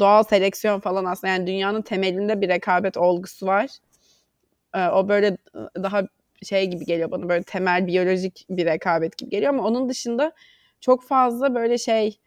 doğal 0.00 0.22
seleksiyon 0.22 0.80
falan 0.80 1.04
aslında 1.04 1.32
yani 1.32 1.46
dünyanın 1.46 1.82
temelinde 1.82 2.40
bir 2.40 2.48
rekabet 2.48 2.96
olgusu 2.96 3.46
var. 3.46 3.70
E, 4.74 4.88
o 4.88 5.08
böyle 5.08 5.36
daha 5.76 6.02
şey 6.42 6.66
gibi 6.66 6.84
geliyor 6.84 7.10
bana 7.10 7.28
böyle 7.28 7.42
temel 7.42 7.86
biyolojik 7.86 8.46
bir 8.50 8.66
rekabet 8.66 9.18
gibi 9.18 9.30
geliyor 9.30 9.54
ama 9.54 9.64
onun 9.64 9.88
dışında 9.88 10.32
çok 10.80 11.04
fazla 11.04 11.54
böyle 11.54 11.78
şey 11.78 12.18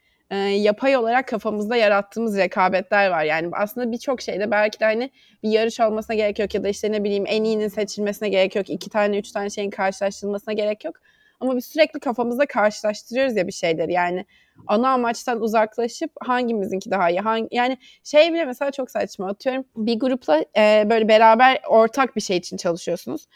yapay 0.41 0.98
olarak 0.98 1.27
kafamızda 1.27 1.75
yarattığımız 1.75 2.38
rekabetler 2.38 3.10
var. 3.10 3.24
Yani 3.24 3.50
aslında 3.53 3.91
birçok 3.91 4.22
şeyde 4.22 4.51
belki 4.51 4.79
de 4.79 4.86
hani 4.86 5.10
bir 5.43 5.50
yarış 5.50 5.79
olmasına 5.79 6.15
gerek 6.15 6.39
yok 6.39 6.55
ya 6.55 6.63
da 6.63 6.69
işte 6.69 6.91
ne 6.91 7.03
bileyim 7.03 7.24
en 7.27 7.43
iyinin 7.43 7.67
seçilmesine 7.67 8.29
gerek 8.29 8.55
yok. 8.55 8.69
iki 8.69 8.89
tane 8.89 9.17
üç 9.17 9.31
tane 9.31 9.50
şeyin 9.50 9.69
karşılaştırılmasına 9.69 10.53
gerek 10.53 10.86
yok. 10.86 10.95
Ama 11.43 11.57
biz 11.57 11.65
sürekli 11.65 12.00
kafamızda 12.00 12.45
karşılaştırıyoruz 12.45 13.35
ya 13.38 13.47
bir 13.47 13.51
şeyleri. 13.51 13.93
Yani 13.93 14.25
ana 14.67 14.89
amaçtan 14.89 15.41
uzaklaşıp 15.41 16.12
hangimizinki 16.21 16.91
daha 16.91 17.09
iyi? 17.09 17.19
Hangi, 17.19 17.47
yani 17.51 17.77
şey 18.03 18.33
bile 18.33 18.45
mesela 18.45 18.71
çok 18.71 18.91
saçma. 18.91 19.27
Atıyorum 19.27 19.65
bir 19.75 20.00
grupla 20.00 20.45
e, 20.57 20.88
böyle 20.89 21.07
beraber 21.07 21.62
ortak 21.69 22.15
bir 22.15 22.21
şey 22.21 22.38
için 22.38 22.57
çalışıyorsunuz. 22.57 23.27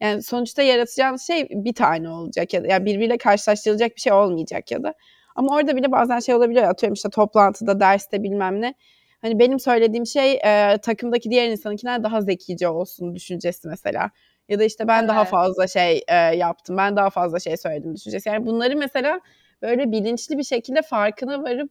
Yani 0.00 0.22
sonuçta 0.22 0.62
yaratacağınız 0.62 1.22
şey 1.22 1.48
bir 1.50 1.74
tane 1.74 2.08
olacak 2.08 2.54
ya 2.54 2.64
da 2.64 2.66
yani 2.66 2.84
birbiriyle 2.86 3.18
karşılaştırılacak 3.18 3.96
bir 3.96 4.00
şey 4.00 4.12
olmayacak 4.12 4.70
ya 4.70 4.82
da. 4.82 4.94
Ama 5.36 5.54
orada 5.56 5.76
bile 5.76 5.92
bazen 5.92 6.18
şey 6.18 6.34
olabiliyor. 6.34 6.64
Atıyorum 6.68 6.94
işte 6.94 7.10
toplantıda, 7.10 7.80
derste 7.80 8.22
bilmem 8.22 8.60
ne. 8.60 8.74
hani 9.20 9.38
benim 9.38 9.60
söylediğim 9.60 10.06
şey 10.06 10.32
e, 10.32 10.78
takımdaki 10.78 11.30
diğer 11.30 11.48
insanınkinden 11.48 12.04
daha 12.04 12.20
zekice 12.20 12.68
olsun 12.68 13.14
düşüncesi 13.14 13.68
mesela. 13.68 14.10
Ya 14.48 14.58
da 14.58 14.64
işte 14.64 14.88
ben 14.88 14.98
evet. 14.98 15.08
daha 15.08 15.24
fazla 15.24 15.66
şey 15.66 16.04
e, 16.08 16.14
yaptım, 16.16 16.76
ben 16.76 16.96
daha 16.96 17.10
fazla 17.10 17.40
şey 17.40 17.56
söyledim 17.56 17.94
düşüncesi. 17.94 18.28
Yani 18.28 18.46
bunları 18.46 18.76
mesela 18.76 19.20
böyle 19.62 19.92
bilinçli 19.92 20.38
bir 20.38 20.44
şekilde 20.44 20.82
farkına 20.82 21.42
varıp 21.42 21.70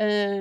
e, 0.00 0.36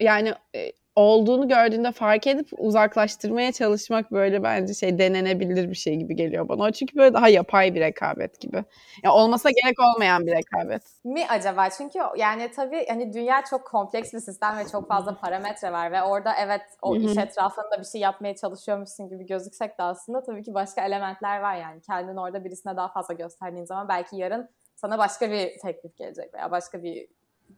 yani 0.00 0.34
e, 0.54 0.72
olduğunu 1.00 1.48
gördüğünde 1.48 1.92
fark 1.92 2.26
edip 2.26 2.48
uzaklaştırmaya 2.58 3.52
çalışmak 3.52 4.12
böyle 4.12 4.42
bence 4.42 4.74
şey 4.74 4.98
denenebilir 4.98 5.70
bir 5.70 5.74
şey 5.74 5.96
gibi 5.96 6.16
geliyor 6.16 6.48
bana. 6.48 6.72
Çünkü 6.72 6.96
böyle 6.96 7.14
daha 7.14 7.28
yapay 7.28 7.74
bir 7.74 7.80
rekabet 7.80 8.40
gibi. 8.40 8.56
Ya 8.56 8.64
yani 9.04 9.14
olmasa 9.14 9.50
gerek 9.50 9.76
olmayan 9.80 10.26
bir 10.26 10.32
rekabet. 10.32 10.82
Mi 11.04 11.26
acaba? 11.28 11.70
Çünkü 11.70 11.98
yani 12.16 12.50
tabii 12.50 12.86
hani 12.88 13.12
dünya 13.12 13.44
çok 13.50 13.66
kompleks 13.66 14.12
bir 14.12 14.20
sistem 14.20 14.58
ve 14.58 14.68
çok 14.72 14.88
fazla 14.88 15.16
parametre 15.16 15.72
var 15.72 15.92
ve 15.92 16.02
orada 16.02 16.34
evet 16.44 16.62
o 16.82 16.96
iş 16.96 17.16
etrafında 17.16 17.78
bir 17.78 17.84
şey 17.84 18.00
yapmaya 18.00 18.36
çalışıyormuşsun 18.36 19.08
gibi 19.08 19.26
gözüksek 19.26 19.78
de 19.78 19.82
aslında 19.82 20.22
tabii 20.22 20.42
ki 20.42 20.54
başka 20.54 20.86
elementler 20.86 21.40
var 21.40 21.56
yani. 21.56 21.80
Kendini 21.80 22.20
orada 22.20 22.44
birisine 22.44 22.76
daha 22.76 22.88
fazla 22.88 23.14
gösterdiğin 23.14 23.64
zaman 23.64 23.88
belki 23.88 24.16
yarın 24.16 24.48
sana 24.76 24.98
başka 24.98 25.30
bir 25.30 25.58
teklif 25.58 25.96
gelecek 25.96 26.34
veya 26.34 26.50
başka 26.50 26.82
bir 26.82 27.06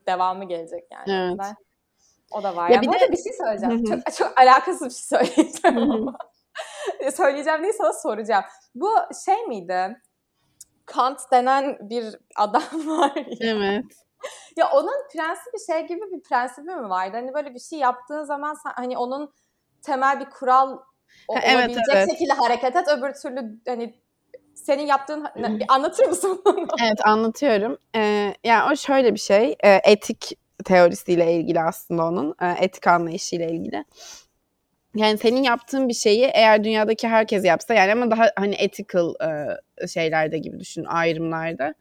devamı 0.06 0.44
gelecek 0.44 0.84
yani. 0.92 1.28
Evet. 1.28 1.38
Ben 1.38 1.56
o 2.34 2.42
da 2.42 2.56
var. 2.56 2.68
Ya, 2.68 2.74
ya 2.74 2.82
bir 2.82 3.00
de 3.00 3.12
bir 3.12 3.22
şey 3.22 3.32
söyleyeceğim. 3.32 3.84
Çok, 3.84 4.14
çok 4.14 4.40
alakasız 4.40 4.88
bir 4.88 5.18
şey 5.18 5.18
söyleyeceğim 5.18 5.90
ama. 5.90 6.18
söyleyeceğim 7.14 7.62
değil 7.62 7.74
sana 7.78 7.92
soracağım. 7.92 8.44
Bu 8.74 8.90
şey 9.24 9.46
miydi? 9.46 10.00
Kant 10.86 11.20
denen 11.32 11.78
bir 11.80 12.16
adam 12.36 12.62
var 12.86 13.16
ya. 13.16 13.36
Evet. 13.40 13.84
ya 14.56 14.70
onun 14.70 15.08
prensibi 15.12 15.56
şey 15.66 15.86
gibi 15.86 16.00
bir 16.00 16.22
prensibi 16.22 16.70
mi 16.70 16.90
vardı? 16.90 17.16
Hani 17.16 17.34
böyle 17.34 17.54
bir 17.54 17.60
şey 17.60 17.78
yaptığın 17.78 18.24
zaman 18.24 18.54
sen, 18.54 18.72
hani 18.76 18.98
onun 18.98 19.32
temel 19.82 20.20
bir 20.20 20.30
kural 20.30 20.78
o, 21.28 21.34
evet, 21.42 21.56
olabilecek 21.56 21.94
evet. 21.94 22.10
şekilde 22.10 22.32
hareket 22.32 22.76
et. 22.76 22.88
Öbür 22.88 23.14
türlü 23.14 23.60
hani 23.66 24.02
senin 24.54 24.86
yaptığın 24.86 25.26
anlatır 25.68 26.06
mısın? 26.06 26.42
Evet 26.82 27.06
anlatıyorum. 27.06 27.78
Ee, 27.96 28.34
yani 28.44 28.72
o 28.72 28.76
şöyle 28.76 29.14
bir 29.14 29.18
şey. 29.18 29.56
E, 29.64 29.80
etik 29.84 30.38
teorisiyle 30.62 31.32
ilgili 31.32 31.60
aslında 31.60 32.06
onun 32.06 32.34
e, 32.42 32.64
etik 32.64 32.86
anlayışıyla 32.86 33.46
ilgili. 33.46 33.84
Yani 34.96 35.18
senin 35.18 35.42
yaptığın 35.42 35.88
bir 35.88 35.94
şeyi 35.94 36.24
eğer 36.24 36.64
dünyadaki 36.64 37.08
herkes 37.08 37.44
yapsa 37.44 37.74
yani 37.74 37.92
ama 37.92 38.10
daha 38.10 38.30
hani 38.36 38.54
ethical 38.54 39.14
e, 39.82 39.86
şeylerde 39.88 40.38
gibi 40.38 40.60
düşün 40.60 40.84
ayrımlarda. 40.84 41.74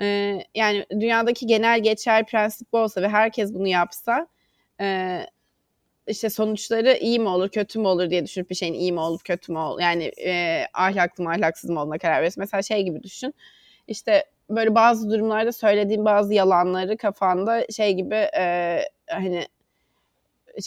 E, 0.00 0.38
yani 0.54 0.86
dünyadaki 0.90 1.46
genel 1.46 1.82
geçer 1.82 2.26
prensip 2.26 2.72
bu 2.72 2.78
olsa 2.78 3.02
ve 3.02 3.08
herkes 3.08 3.54
bunu 3.54 3.68
yapsa 3.68 4.26
işte 6.06 6.30
sonuçları 6.30 6.96
iyi 7.00 7.20
mi 7.20 7.28
olur 7.28 7.48
kötü 7.48 7.78
mü 7.78 7.86
olur 7.86 8.10
diye 8.10 8.24
düşünüp 8.24 8.50
bir 8.50 8.54
şeyin 8.54 8.74
iyi 8.74 8.92
mi 8.92 9.00
olup 9.00 9.24
kötü 9.24 9.52
mü 9.52 9.58
olur 9.58 9.80
yani 9.80 10.12
ahlaklı 10.74 11.24
mı 11.24 11.30
ahlaksız 11.30 11.70
mı 11.70 11.80
olduğuna 11.80 11.98
karar 11.98 12.22
verirsin. 12.22 12.40
Mesela 12.40 12.62
şey 12.62 12.82
gibi 12.82 13.02
düşün 13.02 13.34
işte 13.88 14.24
böyle 14.50 14.74
bazı 14.74 15.10
durumlarda 15.10 15.52
söylediğin 15.52 16.04
bazı 16.04 16.34
yalanları 16.34 16.96
kafanda 16.96 17.66
şey 17.70 17.94
gibi 17.94 18.14
e, 18.14 18.78
hani 19.10 19.46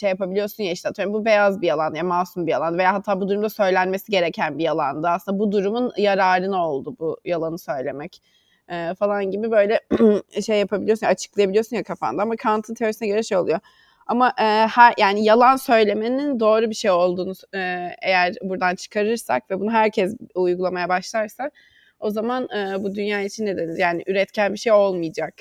şey 0.00 0.10
yapabiliyorsun 0.10 0.64
ya 0.64 0.72
işte 0.72 0.88
atıyorum 0.88 1.14
bu 1.14 1.24
beyaz 1.24 1.60
bir 1.60 1.66
yalan 1.66 1.94
ya 1.94 2.04
masum 2.04 2.46
bir 2.46 2.52
yalan 2.52 2.78
veya 2.78 2.94
hatta 2.94 3.20
bu 3.20 3.28
durumda 3.28 3.48
söylenmesi 3.48 4.10
gereken 4.12 4.58
bir 4.58 4.64
yalandı. 4.64 5.08
Aslında 5.08 5.38
bu 5.38 5.52
durumun 5.52 5.92
yararına 5.96 6.68
oldu 6.68 6.96
bu 6.98 7.18
yalanı 7.24 7.58
söylemek 7.58 8.22
e, 8.68 8.94
falan 8.94 9.30
gibi 9.30 9.50
böyle 9.50 9.80
şey 10.46 10.58
yapabiliyorsun 10.58 11.06
açıklayabiliyorsun 11.06 11.76
ya 11.76 11.82
kafanda 11.82 12.22
ama 12.22 12.36
Kant'ın 12.36 12.74
teorisine 12.74 13.08
göre 13.08 13.22
şey 13.22 13.38
oluyor. 13.38 13.58
Ama 14.06 14.28
e, 14.38 14.44
her 14.66 14.94
yani 14.98 15.24
yalan 15.24 15.56
söylemenin 15.56 16.40
doğru 16.40 16.70
bir 16.70 16.74
şey 16.74 16.90
olduğunu 16.90 17.32
e, 17.54 17.90
eğer 18.02 18.34
buradan 18.42 18.74
çıkarırsak 18.74 19.50
ve 19.50 19.60
bunu 19.60 19.70
herkes 19.70 20.16
uygulamaya 20.34 20.88
başlarsa 20.88 21.50
o 21.98 22.10
zaman 22.10 22.48
e, 22.56 22.84
bu 22.84 22.94
dünya 22.94 23.20
için 23.20 23.46
ne 23.46 23.56
deriz? 23.56 23.78
Yani 23.78 24.02
üretken 24.06 24.52
bir 24.52 24.58
şey 24.58 24.72
olmayacak 24.72 25.34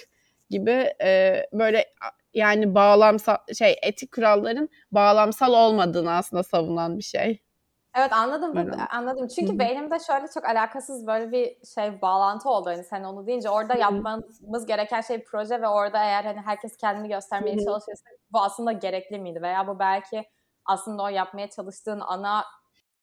gibi 0.50 0.94
e, 1.02 1.42
böyle 1.54 1.86
yani 2.34 2.76
bağlamsal 2.76 3.38
şey 3.58 3.76
etik 3.82 4.12
kuralların 4.12 4.70
bağlamsal 4.92 5.54
olmadığını 5.54 6.12
aslında 6.12 6.44
savunan 6.44 6.98
bir 6.98 7.04
şey. 7.04 7.42
Evet 7.98 8.14
anladım 8.14 8.58
Öyle. 8.58 8.72
anladım. 8.90 9.28
Çünkü 9.28 9.52
Hı-hı. 9.52 9.60
beynimde 9.60 10.00
şöyle 10.00 10.28
çok 10.34 10.46
alakasız 10.46 11.08
böyle 11.08 11.32
bir 11.32 11.58
şey 11.76 12.02
bağlantı 12.02 12.50
oldu 12.50 12.70
hani 12.70 12.84
sen 12.84 13.04
onu 13.04 13.28
deyince 13.28 13.50
orada 13.50 13.74
Hı-hı. 13.74 13.82
yapmamız 13.82 14.66
gereken 14.68 15.02
şey 15.02 15.24
proje 15.24 15.62
ve 15.62 15.68
orada 15.68 16.04
eğer 16.04 16.24
hani 16.24 16.42
herkes 16.46 16.78
kendini 16.78 17.08
göstermeye 17.08 17.56
Hı-hı. 17.56 17.66
çalışırsa 17.66 18.10
bu 18.32 18.42
aslında 18.42 18.72
gerekli 18.72 19.20
miydi 19.20 19.42
veya 19.42 19.68
bu 19.68 19.80
belki 19.80 20.24
aslında 20.66 21.04
o 21.04 21.08
yapmaya 21.08 21.50
çalıştığın 21.50 22.00
ana 22.00 22.44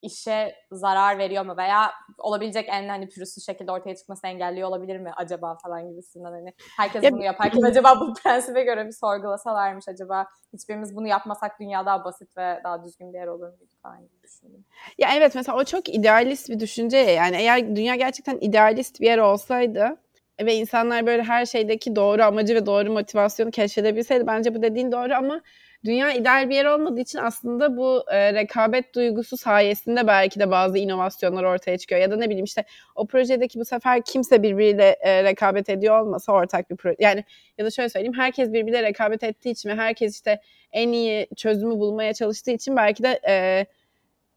işe 0.02 0.54
zarar 0.72 1.18
veriyor 1.18 1.44
mu? 1.44 1.56
Veya 1.56 1.90
olabilecek 2.18 2.68
en 2.68 2.88
hani 2.88 3.08
pürüzsüz 3.08 3.46
şekilde 3.46 3.72
ortaya 3.72 3.96
çıkmasını 3.96 4.30
engelliyor 4.30 4.68
olabilir 4.68 4.98
mi 4.98 5.10
acaba 5.16 5.58
falan 5.62 5.90
gibisinden? 5.90 6.32
Hani 6.32 6.52
herkes 6.76 7.04
ya, 7.04 7.12
bunu 7.12 7.24
yaparken 7.24 7.62
acaba 7.62 8.00
bu 8.00 8.14
prensibe 8.22 8.62
göre 8.62 8.86
bir 8.86 8.92
sorgulasalarmış 8.92 9.88
acaba? 9.88 10.26
Hiçbirimiz 10.52 10.96
bunu 10.96 11.08
yapmasak 11.08 11.60
dünya 11.60 11.86
daha 11.86 12.04
basit 12.04 12.36
ve 12.36 12.60
daha 12.64 12.84
düzgün 12.84 13.12
bir 13.12 13.18
yer 13.18 13.26
olur 13.26 13.48
muydu 13.48 13.74
falan 13.82 14.00
gibi 14.00 14.22
düşündüm. 14.22 14.64
Ya 14.98 15.08
evet 15.16 15.34
mesela 15.34 15.58
o 15.58 15.64
çok 15.64 15.88
idealist 15.88 16.50
bir 16.50 16.60
düşünce 16.60 16.96
yani 16.96 17.36
eğer 17.36 17.76
dünya 17.76 17.94
gerçekten 17.94 18.38
idealist 18.40 19.00
bir 19.00 19.06
yer 19.06 19.18
olsaydı 19.18 19.96
ve 20.40 20.54
insanlar 20.54 21.06
böyle 21.06 21.22
her 21.22 21.46
şeydeki 21.46 21.96
doğru 21.96 22.22
amacı 22.22 22.54
ve 22.54 22.66
doğru 22.66 22.92
motivasyonu 22.92 23.50
keşfedebilseydi 23.50 24.26
bence 24.26 24.54
bu 24.54 24.62
dediğin 24.62 24.92
doğru 24.92 25.14
ama 25.14 25.40
dünya 25.84 26.12
ideal 26.12 26.50
bir 26.50 26.54
yer 26.54 26.64
olmadığı 26.64 27.00
için 27.00 27.18
aslında 27.18 27.76
bu 27.76 28.04
e, 28.10 28.34
rekabet 28.34 28.94
duygusu 28.94 29.36
sayesinde 29.36 30.06
belki 30.06 30.40
de 30.40 30.50
bazı 30.50 30.78
inovasyonlar 30.78 31.44
ortaya 31.44 31.78
çıkıyor. 31.78 32.00
Ya 32.00 32.10
da 32.10 32.16
ne 32.16 32.26
bileyim 32.26 32.44
işte 32.44 32.64
o 32.94 33.06
projedeki 33.06 33.60
bu 33.60 33.64
sefer 33.64 34.02
kimse 34.04 34.42
birbiriyle 34.42 34.96
e, 35.00 35.24
rekabet 35.24 35.68
ediyor 35.68 36.00
olmasa 36.00 36.32
ortak 36.32 36.70
bir 36.70 36.76
proje. 36.76 36.96
Yani 36.98 37.24
ya 37.58 37.66
da 37.66 37.70
şöyle 37.70 37.88
söyleyeyim 37.88 38.16
herkes 38.16 38.52
birbiriyle 38.52 38.82
rekabet 38.82 39.22
ettiği 39.22 39.50
için 39.50 39.68
ve 39.68 39.74
herkes 39.74 40.14
işte 40.14 40.40
en 40.72 40.92
iyi 40.92 41.26
çözümü 41.36 41.74
bulmaya 41.78 42.14
çalıştığı 42.14 42.50
için 42.50 42.76
belki 42.76 43.02
de 43.02 43.20
e, 43.28 43.66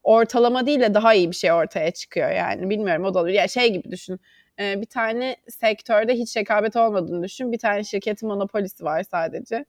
ortalama 0.04 0.66
değil 0.66 0.80
de 0.80 0.94
daha 0.94 1.14
iyi 1.14 1.32
bir 1.32 1.36
şey 1.36 1.52
ortaya 1.52 1.92
çıkıyor 1.92 2.32
yani. 2.32 2.70
Bilmiyorum 2.70 3.06
o 3.06 3.14
da 3.14 3.20
olur. 3.20 3.28
Ya 3.28 3.48
şey 3.48 3.74
gibi 3.74 3.92
düşün. 3.92 4.20
E, 4.60 4.82
bir 4.82 4.86
tane 4.86 5.36
sektörde 5.50 6.14
hiç 6.14 6.38
rekabet 6.38 6.76
olmadığını 6.76 7.24
düşün. 7.24 7.52
Bir 7.52 7.60
tane 7.60 7.84
şirketin 7.84 8.30
monopolisi 8.30 8.84
var 8.84 9.04
sadece 9.04 9.66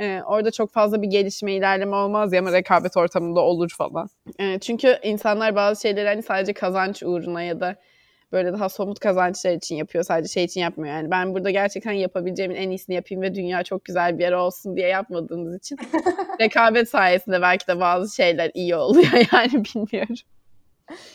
e, 0.00 0.22
orada 0.26 0.50
çok 0.50 0.72
fazla 0.72 1.02
bir 1.02 1.08
gelişme, 1.08 1.52
ilerleme 1.52 1.96
olmaz 1.96 2.32
ya 2.32 2.40
ama 2.40 2.52
rekabet 2.52 2.96
ortamında 2.96 3.40
olur 3.40 3.70
falan. 3.78 4.08
E, 4.38 4.58
çünkü 4.58 4.98
insanlar 5.02 5.56
bazı 5.56 5.82
şeyleri 5.82 6.08
hani 6.08 6.22
sadece 6.22 6.52
kazanç 6.52 7.02
uğruna 7.02 7.42
ya 7.42 7.60
da 7.60 7.76
böyle 8.32 8.52
daha 8.52 8.68
somut 8.68 8.98
kazançlar 8.98 9.52
için 9.52 9.76
yapıyor. 9.76 10.04
Sadece 10.04 10.28
şey 10.28 10.44
için 10.44 10.60
yapmıyor. 10.60 10.94
Yani 10.94 11.10
ben 11.10 11.34
burada 11.34 11.50
gerçekten 11.50 11.92
yapabileceğimin 11.92 12.56
en 12.56 12.70
iyisini 12.70 12.96
yapayım 12.96 13.22
ve 13.22 13.34
dünya 13.34 13.62
çok 13.62 13.84
güzel 13.84 14.18
bir 14.18 14.22
yer 14.22 14.32
olsun 14.32 14.76
diye 14.76 14.88
yapmadığımız 14.88 15.56
için 15.56 15.78
rekabet 16.40 16.88
sayesinde 16.88 17.42
belki 17.42 17.66
de 17.66 17.80
bazı 17.80 18.14
şeyler 18.16 18.50
iyi 18.54 18.76
oluyor 18.76 19.12
yani 19.32 19.64
bilmiyorum. 19.64 20.16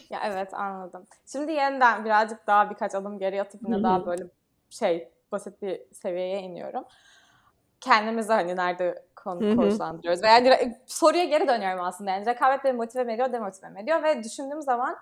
Ya 0.09 0.19
evet 0.25 0.53
anladım. 0.53 1.07
Şimdi 1.31 1.51
yeniden 1.51 2.05
birazcık 2.05 2.48
daha 2.48 2.69
birkaç 2.69 2.95
adım 2.95 3.19
geri 3.19 3.41
atıp 3.41 3.62
yine 3.67 3.83
daha 3.83 4.05
böyle 4.05 4.24
şey 4.69 5.09
basit 5.31 5.62
bir 5.62 5.81
seviyeye 5.93 6.41
iniyorum 6.41 6.83
kendimizi 7.81 8.33
hani 8.33 8.55
nerede 8.55 9.05
konu 9.15 9.55
konuşlandırıyoruz. 9.55 10.24
Ve 10.24 10.27
yani 10.27 10.77
soruya 10.86 11.24
geri 11.24 11.48
dönüyorum 11.48 11.86
aslında. 11.86 12.12
Yani 12.12 12.25
rekabet 12.25 12.63
beni 12.63 12.74
motive 12.74 13.03
mi 13.03 13.13
ediyor, 13.13 13.33
demotive 13.33 13.69
mi 13.69 13.81
ediyor 13.81 14.03
ve 14.03 14.24
düşündüğüm 14.24 14.62
zaman 14.62 14.98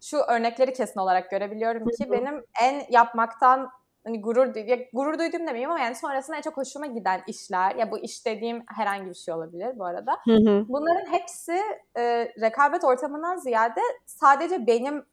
şu 0.00 0.16
örnekleri 0.16 0.72
kesin 0.72 1.00
olarak 1.00 1.30
görebiliyorum 1.30 1.88
ki 1.88 2.10
benim 2.10 2.44
en 2.60 2.82
yapmaktan 2.90 3.70
hani 4.04 4.20
gurur 4.20 4.54
ya 4.56 4.78
gurur 4.92 5.18
duydum 5.18 5.46
demeyeyim 5.46 5.70
ama 5.70 5.80
yani 5.80 5.94
sonrasında 5.94 6.36
en 6.36 6.40
çok 6.40 6.56
hoşuma 6.56 6.86
giden 6.86 7.22
işler 7.26 7.74
ya 7.74 7.90
bu 7.90 7.98
iş 7.98 8.26
dediğim 8.26 8.62
herhangi 8.66 9.10
bir 9.10 9.14
şey 9.14 9.34
olabilir 9.34 9.78
bu 9.78 9.84
arada. 9.84 10.12
Hı 10.24 10.34
hı. 10.34 10.64
Bunların 10.68 11.12
hepsi 11.12 11.60
e, 11.96 12.32
rekabet 12.40 12.84
ortamından 12.84 13.36
ziyade 13.36 13.80
sadece 14.06 14.66
benim 14.66 15.04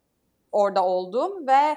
orada 0.51 0.85
olduğum 0.85 1.47
ve 1.47 1.75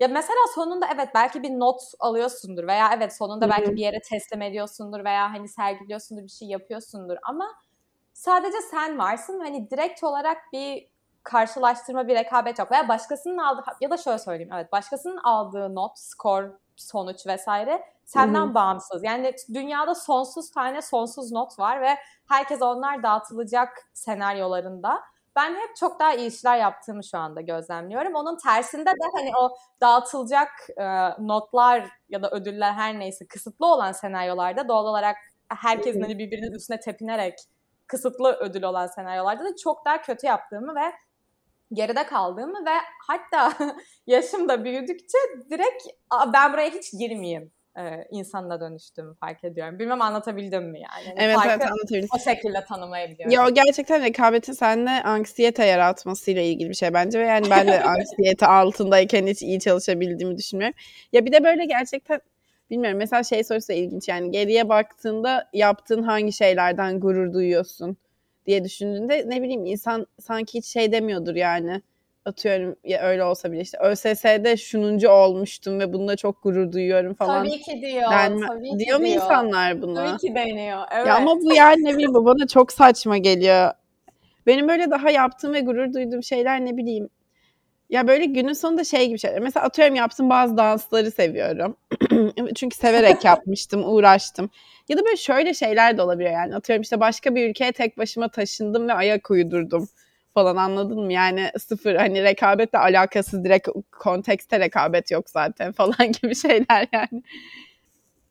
ya 0.00 0.08
mesela 0.08 0.40
sonunda 0.54 0.86
evet 0.94 1.08
belki 1.14 1.42
bir 1.42 1.50
not 1.50 1.80
alıyorsundur 2.00 2.66
veya 2.66 2.90
evet 2.96 3.16
sonunda 3.16 3.50
belki 3.50 3.72
bir 3.72 3.80
yere 3.80 4.00
teslim 4.00 4.42
ediyorsundur 4.42 5.04
veya 5.04 5.32
hani 5.32 5.48
sergiliyorsundur 5.48 6.22
bir 6.22 6.28
şey 6.28 6.48
yapıyorsundur 6.48 7.16
ama 7.22 7.46
sadece 8.12 8.60
sen 8.70 8.98
varsın 8.98 9.40
hani 9.40 9.70
direkt 9.70 10.04
olarak 10.04 10.38
bir 10.52 10.88
karşılaştırma 11.22 12.08
bir 12.08 12.14
rekabet 12.14 12.58
yok 12.58 12.72
veya 12.72 12.88
başkasının 12.88 13.38
aldığı 13.38 13.62
ya 13.80 13.90
da 13.90 13.96
şöyle 13.96 14.18
söyleyeyim 14.18 14.52
evet 14.54 14.72
başkasının 14.72 15.16
aldığı 15.16 15.74
not, 15.74 15.98
skor, 15.98 16.50
sonuç 16.76 17.26
vesaire 17.26 17.84
senden 18.04 18.46
Hı-hı. 18.46 18.54
bağımsız. 18.54 19.04
Yani 19.04 19.32
dünyada 19.54 19.94
sonsuz 19.94 20.50
tane 20.50 20.82
sonsuz 20.82 21.32
not 21.32 21.58
var 21.58 21.82
ve 21.82 21.96
herkes 22.28 22.62
onlar 22.62 23.02
dağıtılacak 23.02 23.88
senaryolarında 23.92 25.00
ben 25.36 25.54
hep 25.54 25.76
çok 25.76 26.00
daha 26.00 26.14
iyi 26.14 26.28
işler 26.28 26.56
yaptığımı 26.56 27.04
şu 27.04 27.18
anda 27.18 27.40
gözlemliyorum. 27.40 28.14
Onun 28.14 28.36
tersinde 28.36 28.90
de 28.90 29.04
hani 29.16 29.30
o 29.36 29.56
dağıtılacak 29.80 30.48
e, 30.76 30.84
notlar 31.18 31.88
ya 32.08 32.22
da 32.22 32.30
ödüller 32.30 32.72
her 32.72 32.98
neyse 32.98 33.26
kısıtlı 33.26 33.66
olan 33.66 33.92
senaryolarda 33.92 34.68
doğal 34.68 34.86
olarak 34.86 35.16
herkesin 35.48 36.00
hani 36.02 36.18
birbirinin 36.18 36.52
üstüne 36.52 36.80
tepinerek 36.80 37.38
kısıtlı 37.86 38.32
ödül 38.40 38.62
olan 38.62 38.86
senaryolarda 38.86 39.44
da 39.44 39.56
çok 39.56 39.84
daha 39.84 40.02
kötü 40.02 40.26
yaptığımı 40.26 40.74
ve 40.74 40.92
geride 41.72 42.06
kaldığımı 42.06 42.66
ve 42.66 42.74
hatta 43.06 43.52
yaşım 44.06 44.48
da 44.48 44.64
büyüdükçe 44.64 45.18
direkt 45.50 45.86
ben 46.32 46.52
buraya 46.52 46.70
hiç 46.70 46.92
girmeyeyim 46.92 47.52
e, 47.78 48.04
insanla 48.10 48.60
dönüştüğümü 48.60 49.14
fark 49.14 49.44
ediyorum. 49.44 49.78
Bilmem 49.78 50.02
anlatabildim 50.02 50.70
mi 50.70 50.80
yani? 50.80 51.06
yani 51.06 51.18
evet 51.18 51.38
evet 51.46 51.62
anlatabildim. 51.62 52.08
O 52.14 52.18
şekilde 52.18 52.64
tanımlayabiliyorum. 52.64 53.32
Ya 53.32 53.48
gerçekten 53.48 54.02
rekabetin 54.02 54.52
sende 54.52 54.90
anksiyete 54.90 55.64
yaratmasıyla 55.64 56.42
ilgili 56.42 56.68
bir 56.68 56.74
şey 56.74 56.94
bence 56.94 57.18
ve 57.18 57.26
yani 57.26 57.50
ben 57.50 57.66
de 57.66 57.82
anksiyete 57.84 58.46
altındayken 58.46 59.26
hiç 59.26 59.42
iyi 59.42 59.60
çalışabildiğimi 59.60 60.38
düşünmüyorum. 60.38 60.76
Ya 61.12 61.24
bir 61.24 61.32
de 61.32 61.44
böyle 61.44 61.64
gerçekten 61.64 62.20
bilmiyorum 62.70 62.98
mesela 62.98 63.22
şey 63.22 63.44
sorusu 63.44 63.72
ilginç 63.72 64.08
yani 64.08 64.30
geriye 64.30 64.68
baktığında 64.68 65.48
yaptığın 65.52 66.02
hangi 66.02 66.32
şeylerden 66.32 67.00
gurur 67.00 67.32
duyuyorsun 67.32 67.96
diye 68.46 68.64
düşündüğünde 68.64 69.24
ne 69.26 69.42
bileyim 69.42 69.66
insan 69.66 70.06
sanki 70.20 70.58
hiç 70.58 70.66
şey 70.66 70.92
demiyordur 70.92 71.34
yani 71.34 71.82
atıyorum 72.24 72.76
ya 72.84 73.02
öyle 73.02 73.24
olsa 73.24 73.52
bile 73.52 73.60
işte 73.60 73.78
ÖSS'de 73.78 74.56
şununcu 74.56 75.08
olmuştum 75.08 75.80
ve 75.80 75.92
bununla 75.92 76.16
çok 76.16 76.42
gurur 76.42 76.72
duyuyorum 76.72 77.14
falan. 77.14 77.46
Tabii 77.46 77.60
ki 77.60 77.82
diyor. 77.82 78.10
Denme, 78.10 78.46
tabii 78.46 78.70
ki 78.70 78.78
diyor 78.78 78.98
mu 78.98 79.04
diyor. 79.04 79.16
insanlar 79.16 79.82
bunu? 79.82 79.94
Tabii 79.94 80.18
ki 80.18 80.34
deniyor. 80.34 80.82
Evet. 80.94 81.06
Ya 81.06 81.16
ama 81.16 81.40
bu 81.40 81.54
yani 81.54 81.84
ne 81.84 81.94
bileyim 81.94 82.14
bu 82.14 82.24
bana 82.24 82.46
çok 82.46 82.72
saçma 82.72 83.18
geliyor. 83.18 83.70
Benim 84.46 84.68
böyle 84.68 84.90
daha 84.90 85.10
yaptığım 85.10 85.54
ve 85.54 85.60
gurur 85.60 85.92
duyduğum 85.92 86.22
şeyler 86.22 86.64
ne 86.64 86.76
bileyim. 86.76 87.08
Ya 87.90 88.08
böyle 88.08 88.24
günün 88.24 88.52
sonunda 88.52 88.84
şey 88.84 89.08
gibi 89.08 89.18
şeyler. 89.18 89.40
Mesela 89.40 89.66
atıyorum 89.66 89.94
yaptığım 89.94 90.30
bazı 90.30 90.56
dansları 90.56 91.10
seviyorum. 91.10 91.76
Çünkü 92.54 92.76
severek 92.76 93.24
yapmıştım, 93.24 93.84
uğraştım. 93.84 94.50
Ya 94.88 94.98
da 94.98 95.04
böyle 95.04 95.16
şöyle 95.16 95.54
şeyler 95.54 95.98
de 95.98 96.02
olabiliyor 96.02 96.32
yani. 96.32 96.56
Atıyorum 96.56 96.82
işte 96.82 97.00
başka 97.00 97.34
bir 97.34 97.50
ülkeye 97.50 97.72
tek 97.72 97.98
başıma 97.98 98.28
taşındım 98.28 98.88
ve 98.88 98.92
ayak 98.92 99.30
uydurdum 99.30 99.88
falan 100.34 100.56
anladın 100.56 101.00
mı? 101.00 101.12
Yani 101.12 101.50
sıfır 101.58 101.94
hani 101.94 102.22
rekabetle 102.22 102.78
alakasız 102.78 103.44
direkt 103.44 103.68
kontekste 103.92 104.60
rekabet 104.60 105.10
yok 105.10 105.30
zaten 105.30 105.72
falan 105.80 106.12
gibi 106.22 106.34
şeyler 106.34 106.88
yani. 106.92 107.22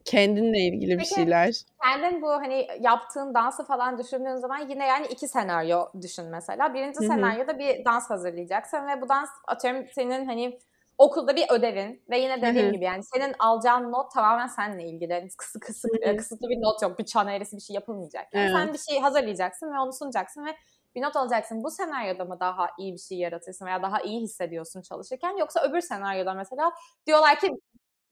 Kendinle 0.06 0.60
ilgili 0.60 1.00
bir 1.00 1.06
şeyler. 1.06 1.54
Kendin 1.84 2.22
bu 2.22 2.30
hani 2.32 2.68
yaptığın 2.80 3.34
dansı 3.34 3.66
falan 3.66 3.98
düşündüğün 3.98 4.36
zaman 4.36 4.70
yine 4.70 4.88
yani 4.88 5.08
iki 5.08 5.28
senaryo 5.28 5.86
düşün 6.02 6.26
mesela. 6.26 6.74
Birinci 6.74 7.00
Hı-hı. 7.00 7.08
senaryoda 7.08 7.60
bir 7.60 7.86
dans 7.86 8.10
hazırlayacaksın 8.10 8.88
ve 8.88 9.02
bu 9.02 9.10
dans 9.10 9.30
atıyorum 9.48 9.86
senin 9.96 10.26
hani 10.26 10.60
okulda 10.98 11.36
bir 11.36 11.46
ödevin 11.50 12.04
ve 12.10 12.20
yine 12.20 12.42
dediğim 12.42 12.66
Hı-hı. 12.66 12.74
gibi 12.74 12.86
yani 12.86 13.04
senin 13.04 13.36
alacağın 13.40 13.92
not 13.92 14.14
tamamen 14.14 14.48
seninle 14.48 14.84
ilgili. 14.84 15.12
Yani 15.12 15.30
kısı, 15.38 15.60
kısı, 15.60 15.88
kısıtlı 16.18 16.50
bir 16.50 16.62
not 16.62 16.82
yok. 16.82 17.00
Bir 17.00 17.06
çan 17.06 17.28
eğrisi 17.28 17.56
bir 17.56 17.62
şey 17.62 17.74
yapılmayacak. 17.74 18.28
Yani 18.34 18.44
evet. 18.44 18.56
Sen 18.56 18.74
bir 18.74 18.94
şey 18.94 19.00
hazırlayacaksın 19.00 19.74
ve 19.74 19.80
onu 19.80 19.94
sunacaksın 19.94 20.46
ve 20.46 20.50
bir 20.96 21.02
not 21.02 21.16
alacaksın. 21.16 21.64
Bu 21.64 21.72
senaryoda 21.72 22.26
mı 22.26 22.40
daha 22.40 22.68
iyi 22.80 22.94
bir 22.94 23.00
şey 23.00 23.18
yaratırsın 23.18 23.66
veya 23.66 23.82
daha 23.82 24.02
iyi 24.02 24.22
hissediyorsun 24.22 24.82
çalışırken 24.82 25.38
yoksa 25.38 25.62
öbür 25.70 25.82
senaryoda 25.82 26.34
mesela 26.34 26.72
diyorlar 27.08 27.40
ki 27.40 27.52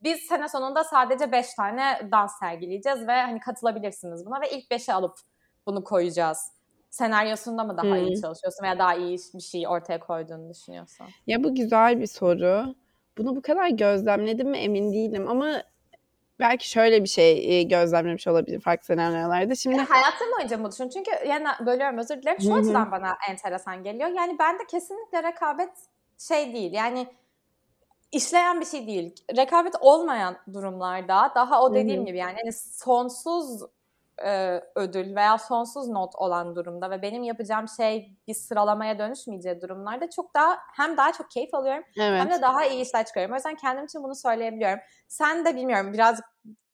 biz 0.03 0.19
sene 0.19 0.49
sonunda 0.49 0.83
sadece 0.83 1.31
5 1.31 1.53
tane 1.53 2.09
dans 2.11 2.31
sergileyeceğiz 2.39 3.07
ve 3.07 3.11
hani 3.11 3.39
katılabilirsiniz 3.39 4.25
buna 4.25 4.41
ve 4.41 4.51
ilk 4.51 4.71
5'e 4.71 4.93
alıp 4.93 5.13
bunu 5.65 5.83
koyacağız. 5.83 6.37
Senaryosunda 6.89 7.63
mı 7.63 7.77
daha 7.77 7.95
hmm. 7.95 8.07
iyi 8.07 8.21
çalışıyorsun 8.21 8.63
veya 8.63 8.79
daha 8.79 8.95
iyi 8.95 9.17
bir 9.33 9.41
şey 9.41 9.67
ortaya 9.67 9.99
koyduğunu 9.99 10.49
düşünüyorsun? 10.49 11.07
Ya 11.27 11.43
bu 11.43 11.55
güzel 11.55 11.99
bir 11.99 12.07
soru. 12.07 12.75
Bunu 13.17 13.35
bu 13.35 13.41
kadar 13.41 13.69
gözlemledim 13.69 14.49
mi 14.49 14.57
emin 14.57 14.93
değilim 14.93 15.27
ama 15.27 15.63
belki 16.41 16.69
şöyle 16.69 17.03
bir 17.03 17.09
şey 17.09 17.67
gözlemlemiş 17.67 18.27
olabilir 18.27 18.59
farklı 18.59 18.85
senaryolarda. 18.85 19.55
Şimdi 19.55 19.77
yani 19.77 19.87
hayatım 19.87 20.27
boyunca 20.37 20.57
mı 20.57 20.71
düşün? 20.71 20.89
Çünkü 20.89 21.11
yani 21.27 21.47
bölüyorum 21.65 21.97
özür 21.97 22.21
dilerim. 22.21 22.41
Şu 22.41 22.53
açıdan 22.53 22.91
bana 22.91 23.17
enteresan 23.29 23.83
geliyor. 23.83 24.09
Yani 24.09 24.39
bende 24.39 24.63
kesinlikle 24.67 25.23
rekabet 25.23 25.69
şey 26.17 26.53
değil. 26.53 26.73
Yani 26.73 27.07
işleyen 28.11 28.61
bir 28.61 28.65
şey 28.65 28.87
değil. 28.87 29.15
Rekabet 29.37 29.73
olmayan 29.81 30.37
durumlarda 30.53 31.31
daha 31.35 31.63
o 31.63 31.73
dediğim 31.73 31.99
Hı-hı. 31.99 32.07
gibi 32.07 32.17
yani 32.17 32.35
hani 32.41 32.53
sonsuz 32.53 33.61
e, 34.25 34.63
ödül 34.75 35.15
veya 35.15 35.37
sonsuz 35.37 35.87
not 35.87 36.15
olan 36.15 36.55
durumda 36.55 36.89
ve 36.89 37.01
benim 37.01 37.23
yapacağım 37.23 37.65
şey 37.77 38.17
bir 38.27 38.33
sıralamaya 38.33 38.99
dönüşmeyeceği 38.99 39.61
durumlarda 39.61 40.09
çok 40.09 40.35
daha 40.35 40.57
hem 40.77 40.97
daha 40.97 41.11
çok 41.13 41.31
keyif 41.31 41.53
alıyorum 41.53 41.83
evet. 41.99 42.21
hem 42.21 42.31
de 42.31 42.41
daha 42.41 42.65
iyi 42.65 42.81
işler 42.81 43.05
çıkarıyorum. 43.05 43.33
O 43.33 43.35
yüzden 43.35 43.55
kendim 43.55 43.85
için 43.85 44.03
bunu 44.03 44.15
söyleyebiliyorum. 44.15 44.79
Sen 45.07 45.45
de 45.45 45.55
bilmiyorum 45.55 45.93
biraz 45.93 46.21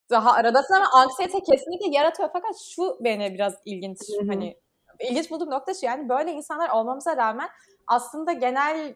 daha 0.10 0.32
aradasın 0.32 0.74
ama 0.74 0.88
anksiyete 0.94 1.40
kesinlikle 1.40 1.98
yaratıyor 1.98 2.30
fakat 2.34 2.56
şu 2.76 2.98
beni 3.04 3.34
biraz 3.34 3.54
ilginç 3.66 3.98
Hı-hı. 4.20 4.28
hani 4.28 4.58
ilginç 5.00 5.32
bulduğum 5.32 5.50
nokta 5.50 5.74
şu 5.74 5.86
yani 5.86 6.10
böyle 6.10 6.32
insanlar 6.32 6.70
olmamıza 6.70 7.18
rağmen 7.18 7.50
aslında 7.88 8.34
genel 8.34 8.96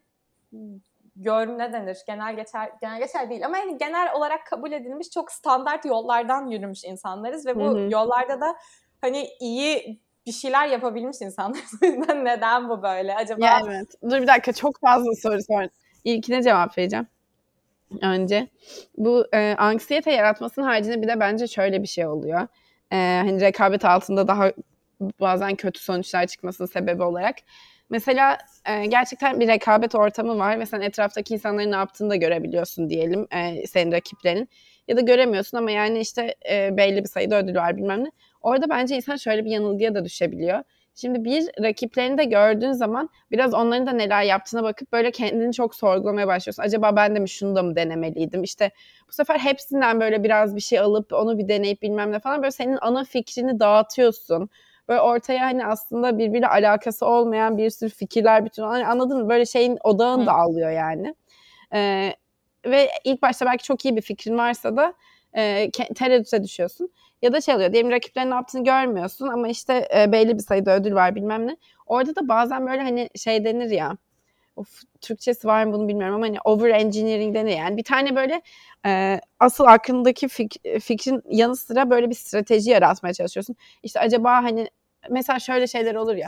gör 1.23 1.47
ne 1.47 1.73
denir 1.73 1.97
genel 2.07 2.35
geçer 2.35 2.71
genel 2.81 2.99
geçer 2.99 3.29
değil 3.29 3.45
ama 3.45 3.57
yani 3.57 3.77
genel 3.77 4.13
olarak 4.13 4.45
kabul 4.45 4.71
edilmiş 4.71 5.09
çok 5.09 5.31
standart 5.31 5.85
yollardan 5.85 6.47
yürümüş 6.47 6.83
insanlarız 6.83 7.45
ve 7.45 7.55
bu 7.55 7.65
Hı-hı. 7.65 7.91
yollarda 7.91 8.41
da 8.41 8.55
hani 9.01 9.27
iyi 9.39 10.01
bir 10.25 10.31
şeyler 10.31 10.67
yapabilmiş. 10.67 11.17
O 11.81 11.85
yüzden 11.85 12.25
neden 12.25 12.69
bu 12.69 12.83
böyle 12.83 13.15
acaba? 13.15 13.45
Ya 13.45 13.61
evet. 13.67 13.87
Dur 14.03 14.21
bir 14.21 14.27
dakika 14.27 14.53
çok 14.53 14.79
fazla 14.79 15.15
soru 15.15 15.41
sor. 15.41 15.67
İlkine 16.03 16.43
cevap 16.43 16.77
vereceğim. 16.77 17.07
Önce 18.01 18.47
bu 18.97 19.25
e, 19.33 19.55
anksiyete 19.57 20.11
yaratmasının 20.11 20.65
haricinde 20.65 21.01
bir 21.01 21.07
de 21.07 21.19
bence 21.19 21.47
şöyle 21.47 21.81
bir 21.81 21.87
şey 21.87 22.07
oluyor. 22.07 22.47
E, 22.91 22.95
hani 22.97 23.41
rekabet 23.41 23.85
altında 23.85 24.27
daha 24.27 24.51
bazen 25.19 25.55
kötü 25.55 25.83
sonuçlar 25.83 26.27
çıkmasının 26.27 26.67
sebebi 26.67 27.03
olarak 27.03 27.35
Mesela 27.91 28.37
e, 28.65 28.85
gerçekten 28.85 29.39
bir 29.39 29.47
rekabet 29.47 29.95
ortamı 29.95 30.37
var 30.39 30.59
ve 30.59 30.65
sen 30.65 30.81
etraftaki 30.81 31.33
insanların 31.33 31.71
ne 31.71 31.75
yaptığını 31.75 32.09
da 32.09 32.15
görebiliyorsun 32.15 32.89
diyelim 32.89 33.27
e, 33.31 33.67
senin 33.67 33.91
rakiplerin. 33.91 34.49
Ya 34.87 34.97
da 34.97 35.01
göremiyorsun 35.01 35.57
ama 35.57 35.71
yani 35.71 35.99
işte 35.99 36.35
e, 36.51 36.77
belli 36.77 37.03
bir 37.03 37.09
sayıda 37.09 37.39
ödül 37.39 37.55
var 37.55 37.77
bilmem 37.77 38.03
ne. 38.03 38.11
Orada 38.41 38.69
bence 38.69 38.95
insan 38.95 39.15
şöyle 39.15 39.45
bir 39.45 39.49
yanılgıya 39.49 39.95
da 39.95 40.05
düşebiliyor. 40.05 40.63
Şimdi 40.95 41.23
bir 41.23 41.63
rakiplerini 41.63 42.17
de 42.17 42.23
gördüğün 42.23 42.71
zaman 42.71 43.09
biraz 43.31 43.53
onların 43.53 43.87
da 43.87 43.91
neler 43.91 44.23
yaptığına 44.23 44.63
bakıp 44.63 44.91
böyle 44.91 45.11
kendini 45.11 45.53
çok 45.53 45.75
sorgulamaya 45.75 46.27
başlıyorsun. 46.27 46.63
Acaba 46.63 46.95
ben 46.95 47.15
de 47.15 47.19
mi 47.19 47.29
şunu 47.29 47.55
da 47.55 47.63
mı 47.63 47.75
denemeliydim? 47.75 48.43
İşte 48.43 48.71
bu 49.07 49.13
sefer 49.13 49.39
hepsinden 49.39 49.99
böyle 49.99 50.23
biraz 50.23 50.55
bir 50.55 50.61
şey 50.61 50.79
alıp 50.79 51.13
onu 51.13 51.37
bir 51.37 51.47
deneyip 51.47 51.81
bilmem 51.81 52.11
ne 52.11 52.19
falan 52.19 52.41
böyle 52.41 52.51
senin 52.51 52.77
ana 52.81 53.03
fikrini 53.03 53.59
dağıtıyorsun 53.59 54.49
böyle 54.91 55.01
ortaya 55.01 55.45
hani 55.45 55.65
aslında 55.65 56.17
birbiriyle 56.17 56.47
alakası 56.47 57.05
olmayan 57.05 57.57
bir 57.57 57.69
sürü 57.69 57.89
fikirler 57.89 58.45
bütün 58.45 58.63
hani 58.63 58.87
anladın 58.87 59.23
mı? 59.23 59.29
Böyle 59.29 59.45
şeyin 59.45 59.77
odağını 59.83 60.25
da 60.25 60.33
alıyor 60.33 60.71
yani. 60.71 61.15
Ee, 61.73 62.13
ve 62.65 62.89
ilk 63.03 63.21
başta 63.21 63.45
belki 63.45 63.63
çok 63.63 63.85
iyi 63.85 63.95
bir 63.95 64.01
fikrin 64.01 64.37
varsa 64.37 64.77
da 64.77 64.93
e, 65.37 65.71
tereddüte 65.71 66.43
düşüyorsun. 66.43 66.91
Ya 67.21 67.33
da 67.33 67.41
şey 67.41 67.55
oluyor 67.55 67.73
diyelim 67.73 67.91
rakiplerin 67.91 68.29
ne 68.29 68.33
yaptığını 68.33 68.63
görmüyorsun 68.63 69.27
ama 69.27 69.47
işte 69.47 69.87
e, 69.95 70.11
belli 70.11 70.37
bir 70.37 70.43
sayıda 70.43 70.75
ödül 70.75 70.95
var 70.95 71.15
bilmem 71.15 71.47
ne. 71.47 71.57
Orada 71.85 72.15
da 72.15 72.27
bazen 72.27 72.67
böyle 72.67 72.81
hani 72.81 73.09
şey 73.15 73.45
denir 73.45 73.69
ya 73.69 73.97
of 74.55 74.81
Türkçesi 75.01 75.47
var 75.47 75.63
mı 75.63 75.73
bunu 75.73 75.87
bilmiyorum 75.87 76.15
ama 76.15 76.25
hani 76.25 76.37
over 76.43 76.69
engineering 76.69 77.35
denir 77.35 77.57
yani 77.57 77.77
bir 77.77 77.83
tane 77.83 78.15
böyle 78.15 78.41
e, 78.85 79.21
asıl 79.39 79.65
aklındaki 79.65 80.27
fik, 80.27 80.55
fikrin 80.81 81.21
yanı 81.29 81.55
sıra 81.55 81.89
böyle 81.89 82.09
bir 82.09 82.15
strateji 82.15 82.69
yaratmaya 82.69 83.13
çalışıyorsun. 83.13 83.55
İşte 83.83 83.99
acaba 83.99 84.43
hani 84.43 84.67
mesela 85.09 85.39
şöyle 85.39 85.67
şeyler 85.67 85.95
olur 85.95 86.15
ya. 86.15 86.27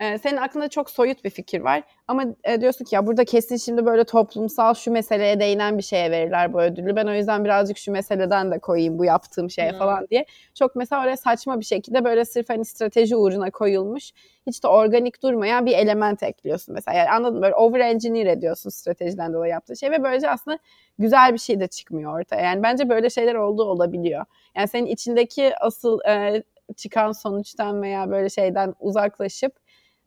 E, 0.00 0.18
senin 0.18 0.36
aklında 0.36 0.68
çok 0.68 0.90
soyut 0.90 1.24
bir 1.24 1.30
fikir 1.30 1.60
var 1.60 1.82
ama 2.08 2.24
e, 2.44 2.60
diyorsun 2.60 2.84
ki 2.84 2.94
ya 2.94 3.06
burada 3.06 3.24
kesin 3.24 3.56
şimdi 3.56 3.86
böyle 3.86 4.04
toplumsal 4.04 4.74
şu 4.74 4.90
meseleye 4.90 5.40
değinen 5.40 5.78
bir 5.78 5.82
şeye 5.82 6.10
verirler 6.10 6.52
bu 6.52 6.62
ödülü. 6.62 6.96
Ben 6.96 7.06
o 7.06 7.14
yüzden 7.14 7.44
birazcık 7.44 7.78
şu 7.78 7.92
meseleden 7.92 8.50
de 8.50 8.58
koyayım 8.58 8.98
bu 8.98 9.04
yaptığım 9.04 9.50
şeye 9.50 9.70
hmm. 9.70 9.78
falan 9.78 10.06
diye. 10.10 10.24
Çok 10.54 10.76
mesela 10.76 11.02
oraya 11.02 11.16
saçma 11.16 11.60
bir 11.60 11.64
şekilde 11.64 12.04
böyle 12.04 12.24
sırf 12.24 12.48
hani 12.48 12.64
strateji 12.64 13.16
uğruna 13.16 13.50
koyulmuş 13.50 14.12
hiç 14.46 14.64
de 14.64 14.68
organik 14.68 15.22
durmayan 15.22 15.66
bir 15.66 15.72
element 15.72 16.22
ekliyorsun 16.22 16.74
mesela. 16.74 16.98
Yani 16.98 17.10
anladın 17.10 17.36
mı? 17.36 17.42
Böyle 17.42 17.54
over 17.54 17.80
engineer 17.80 18.26
ediyorsun 18.26 18.70
stratejiden 18.70 19.34
dolayı 19.34 19.52
yaptığı 19.52 19.76
şey 19.76 19.90
ve 19.90 20.02
böylece 20.02 20.30
aslında 20.30 20.58
güzel 20.98 21.32
bir 21.32 21.38
şey 21.38 21.60
de 21.60 21.66
çıkmıyor 21.66 22.20
ortaya. 22.20 22.42
Yani 22.42 22.62
bence 22.62 22.88
böyle 22.88 23.10
şeyler 23.10 23.34
olduğu 23.34 23.64
olabiliyor. 23.64 24.24
Yani 24.56 24.68
senin 24.68 24.86
içindeki 24.86 25.52
asıl 25.60 26.00
e, 26.08 26.42
çıkan 26.76 27.12
sonuçtan 27.12 27.82
veya 27.82 28.10
böyle 28.10 28.30
şeyden 28.30 28.74
uzaklaşıp 28.80 29.52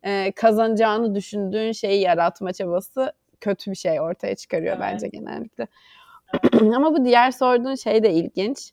e, 0.02 0.32
kazanacağını 0.32 1.14
düşündüğün 1.14 1.72
şeyi 1.72 2.00
yaratma 2.00 2.52
çabası 2.52 3.12
kötü 3.40 3.70
bir 3.70 3.76
şey 3.76 4.00
ortaya 4.00 4.36
çıkarıyor 4.36 4.76
evet. 4.76 4.86
bence 4.92 5.08
genellikle. 5.08 5.66
Ama 6.76 6.94
bu 6.94 7.04
diğer 7.04 7.30
sorduğun 7.30 7.74
şey 7.74 8.02
de 8.02 8.12
ilginç. 8.12 8.72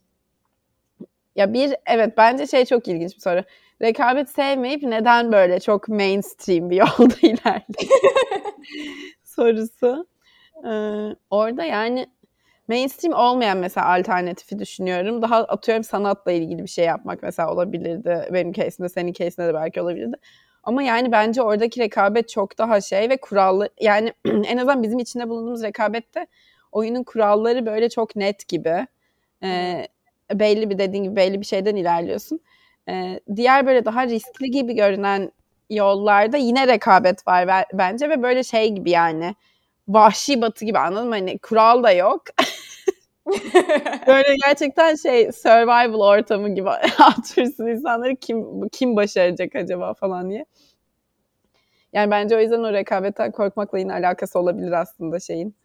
Ya 1.36 1.54
bir 1.54 1.76
evet 1.86 2.14
bence 2.18 2.48
şey 2.48 2.66
çok 2.66 2.88
ilginç 2.88 3.16
bir 3.16 3.22
soru. 3.22 3.44
Rekabet 3.82 4.30
sevmeyip 4.30 4.84
neden 4.84 5.32
böyle 5.32 5.60
çok 5.60 5.88
mainstream 5.88 6.70
bir 6.70 6.76
yolda 6.76 7.16
ilerledi 7.22 7.88
sorusu. 9.24 10.08
Ee, 10.66 10.70
orada 11.30 11.64
yani 11.64 12.08
mainstream 12.70 13.14
olmayan 13.14 13.58
mesela 13.58 13.88
alternatifi 13.88 14.60
düşünüyorum. 14.60 15.22
Daha 15.22 15.38
atıyorum 15.38 15.84
sanatla 15.84 16.32
ilgili 16.32 16.64
bir 16.64 16.68
şey 16.70 16.86
yapmak 16.86 17.24
mesela 17.24 17.54
olabilirdi. 17.54 18.28
Benim 18.34 18.54
case'imde, 18.54 18.90
senin 18.90 19.14
case'inde 19.14 19.48
de 19.48 19.54
belki 19.54 19.82
olabilirdi. 19.82 20.18
Ama 20.64 20.84
yani 20.84 21.12
bence 21.12 21.42
oradaki 21.42 21.80
rekabet 21.80 22.30
çok 22.30 22.58
daha 22.58 22.82
şey 22.82 23.10
ve 23.10 23.18
kurallı 23.18 23.70
yani 23.82 24.14
en 24.26 24.58
azından 24.58 24.84
bizim 24.84 25.00
içinde 25.00 25.30
bulunduğumuz 25.30 25.64
rekabette 25.64 26.28
oyunun 26.72 27.04
kuralları 27.04 27.66
böyle 27.66 27.90
çok 27.90 28.16
net 28.16 28.48
gibi. 28.48 28.88
Ee, 29.44 29.88
belli 30.34 30.70
bir 30.70 30.78
dediğin 30.78 31.04
gibi 31.04 31.16
belli 31.16 31.40
bir 31.42 31.46
şeyden 31.46 31.76
ilerliyorsun. 31.76 32.40
Ee, 32.90 33.20
diğer 33.36 33.68
böyle 33.68 33.86
daha 33.86 34.08
riskli 34.08 34.52
gibi 34.52 34.76
görünen 34.76 35.32
yollarda 35.70 36.38
yine 36.38 36.68
rekabet 36.68 37.28
var 37.28 37.66
bence 37.74 38.10
ve 38.10 38.24
böyle 38.24 38.44
şey 38.44 38.70
gibi 38.70 38.90
yani 38.90 39.36
vahşi 39.90 40.42
batı 40.42 40.66
gibi 40.66 40.80
anladın 40.80 41.08
mı? 41.08 41.16
Hani 41.16 41.40
kural 41.40 41.84
da 41.84 41.92
yok. 41.92 42.22
böyle 44.08 44.36
gerçekten 44.46 44.96
şey 44.96 45.32
survival 45.32 46.00
ortamı 46.00 46.56
gibi 46.56 46.70
atıyorsun 47.00 47.68
insanları 47.68 48.16
kim 48.16 48.68
kim 48.72 48.96
başaracak 48.96 49.56
acaba 49.56 49.94
falan 49.94 50.30
diye. 50.30 50.46
Yani 51.94 52.12
bence 52.12 52.36
o 52.38 52.40
yüzden 52.40 52.64
o 52.64 52.74
rekabetten 52.74 53.32
korkmakla 53.32 53.80
yine 53.80 53.94
alakası 53.94 54.40
olabilir 54.40 54.72
aslında 54.72 55.20
şeyin. 55.20 55.56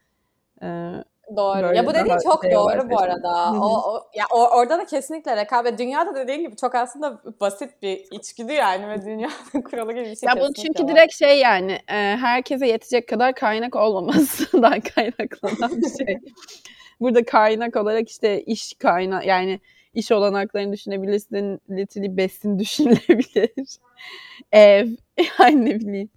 Ee, 0.62 0.92
Doğru. 1.36 1.62
Böyle 1.62 1.76
ya 1.76 1.86
bu 1.86 1.94
dediğin 1.94 2.18
çok 2.18 2.42
şey 2.44 2.52
doğru 2.52 2.90
bu 2.90 2.98
arada. 3.00 3.52
o, 3.52 3.92
o 3.92 4.10
ya 4.14 4.24
o, 4.30 4.48
orada 4.48 4.78
da 4.78 4.84
kesinlikle 4.84 5.36
rekabet. 5.36 5.78
Dünyada 5.78 6.14
dediğin 6.14 6.40
gibi 6.40 6.56
çok 6.56 6.74
aslında 6.74 7.20
basit 7.40 7.82
bir 7.82 8.04
içgüdü 8.10 8.52
yani 8.52 8.88
ve 8.88 9.06
dünyanın 9.06 9.62
kuralı 9.70 9.92
gibi 9.92 10.04
bir 10.04 10.16
şey. 10.16 10.28
Ya 10.28 10.36
bu 10.36 10.54
çünkü 10.54 10.82
var. 10.82 10.88
direkt 10.88 11.14
şey 11.14 11.38
yani 11.38 11.72
e, 11.72 11.96
herkese 12.16 12.66
yetecek 12.66 13.08
kadar 13.08 13.34
kaynak 13.34 13.76
olmamasından 13.76 14.80
kaynaklanan 14.94 15.82
bir 15.82 16.04
şey. 16.04 16.18
Burada 17.00 17.24
kaynak 17.24 17.76
olarak 17.76 18.08
işte 18.08 18.42
iş 18.42 18.74
kaynağı 18.74 19.26
yani 19.26 19.60
iş 19.94 20.12
olanaklarını 20.12 20.72
düşünebilirsin. 20.72 21.60
Literally 21.70 22.16
besin 22.16 22.58
düşünülebilir. 22.58 23.50
Ev 24.52 24.88
yani 25.38 25.64
ne 25.64 25.80
bileyim. 25.80 26.10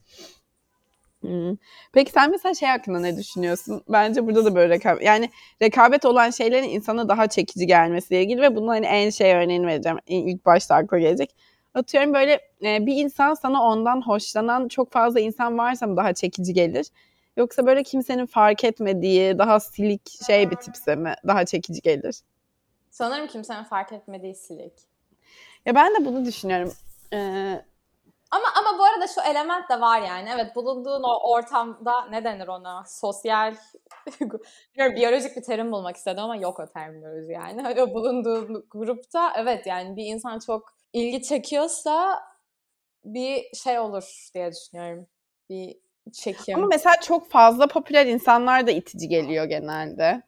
Hmm. 1.21 1.56
Peki 1.93 2.12
sen 2.12 2.32
mesela 2.32 2.53
şey 2.53 2.69
hakkında 2.69 2.99
ne 2.99 3.17
düşünüyorsun? 3.17 3.84
Bence 3.89 4.27
burada 4.27 4.45
da 4.45 4.56
böyle 4.56 4.73
rekabet. 4.73 5.03
Yani 5.03 5.30
rekabet 5.62 6.06
olan 6.06 6.30
şeylerin 6.30 6.69
insana 6.69 7.10
daha 7.10 7.27
çekici 7.27 7.67
gelmesiyle 7.67 8.23
ilgili 8.23 8.41
ve 8.41 8.56
bunun 8.56 8.67
hani 8.67 8.86
en 8.86 9.10
şey 9.10 9.36
örneğini 9.36 9.67
vereceğim. 9.67 9.97
İlk 10.08 10.45
başta 10.45 10.75
akla 10.75 10.99
gelecek. 10.99 11.36
Atıyorum 11.73 12.13
böyle 12.13 12.41
e, 12.63 12.86
bir 12.86 12.95
insan 12.95 13.34
sana 13.34 13.63
ondan 13.63 14.01
hoşlanan 14.01 14.67
çok 14.67 14.91
fazla 14.91 15.19
insan 15.19 15.58
varsa 15.58 15.88
mı 15.88 15.97
daha 15.97 16.13
çekici 16.13 16.53
gelir? 16.53 16.88
Yoksa 17.38 17.65
böyle 17.65 17.84
kimsenin 17.84 18.25
fark 18.25 18.63
etmediği 18.63 19.38
daha 19.38 19.60
silik 19.60 20.25
şey 20.27 20.51
bir 20.51 20.56
tipse 20.56 20.95
mi 20.95 21.13
daha 21.27 21.45
çekici 21.45 21.82
gelir? 21.82 22.15
Sanırım 22.89 23.27
kimsenin 23.27 23.63
fark 23.63 23.91
etmediği 23.91 24.36
silik. 24.36 24.73
Ya 25.65 25.75
ben 25.75 25.95
de 25.95 26.06
bunu 26.06 26.25
düşünüyorum. 26.25 26.73
Ee, 27.13 27.62
ama 28.31 28.45
ama 28.59 28.79
bu 28.79 28.83
arada 28.83 29.07
şu 29.07 29.21
element 29.21 29.69
de 29.69 29.81
var 29.81 30.01
yani. 30.01 30.29
Evet 30.33 30.55
bulunduğun 30.55 31.03
o 31.03 31.31
ortamda 31.31 32.05
ne 32.05 32.23
denir 32.23 32.47
ona? 32.47 32.83
Sosyal 32.87 33.55
biyolojik 34.77 35.37
bir 35.37 35.43
terim 35.43 35.71
bulmak 35.71 35.95
istedim 35.95 36.23
ama 36.23 36.35
yok 36.35 36.59
o 36.59 36.65
terminoloji 36.65 37.31
yani. 37.31 37.81
O 37.81 37.93
bulunduğun 37.93 38.65
grupta 38.69 39.33
evet 39.37 39.67
yani 39.67 39.95
bir 39.95 40.05
insan 40.05 40.39
çok 40.39 40.73
ilgi 40.93 41.21
çekiyorsa 41.23 42.23
bir 43.05 43.55
şey 43.63 43.79
olur 43.79 44.29
diye 44.33 44.51
düşünüyorum. 44.51 45.07
Bir 45.49 45.77
çekim. 46.13 46.55
Ama 46.55 46.67
mesela 46.67 46.95
çok 47.01 47.29
fazla 47.29 47.67
popüler 47.67 48.05
insanlar 48.05 48.67
da 48.67 48.71
itici 48.71 49.07
geliyor 49.07 49.45
genelde. 49.45 50.21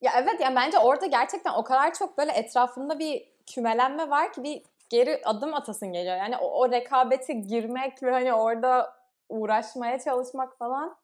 Ya 0.00 0.12
evet 0.16 0.40
yani 0.40 0.56
bence 0.56 0.78
orada 0.78 1.06
gerçekten 1.06 1.52
o 1.52 1.64
kadar 1.64 1.94
çok 1.94 2.18
böyle 2.18 2.32
etrafında 2.32 2.98
bir 2.98 3.28
kümelenme 3.46 4.10
var 4.10 4.32
ki 4.32 4.42
bir 4.42 4.62
geri 4.90 5.20
adım 5.24 5.54
atasın 5.54 5.92
geliyor. 5.92 6.16
Yani 6.16 6.36
o, 6.36 6.60
o 6.60 6.70
rekabete 6.70 7.32
girmek 7.32 8.02
ve 8.02 8.10
hani 8.10 8.34
orada 8.34 8.92
uğraşmaya 9.28 9.98
çalışmak 9.98 10.58
falan 10.58 10.96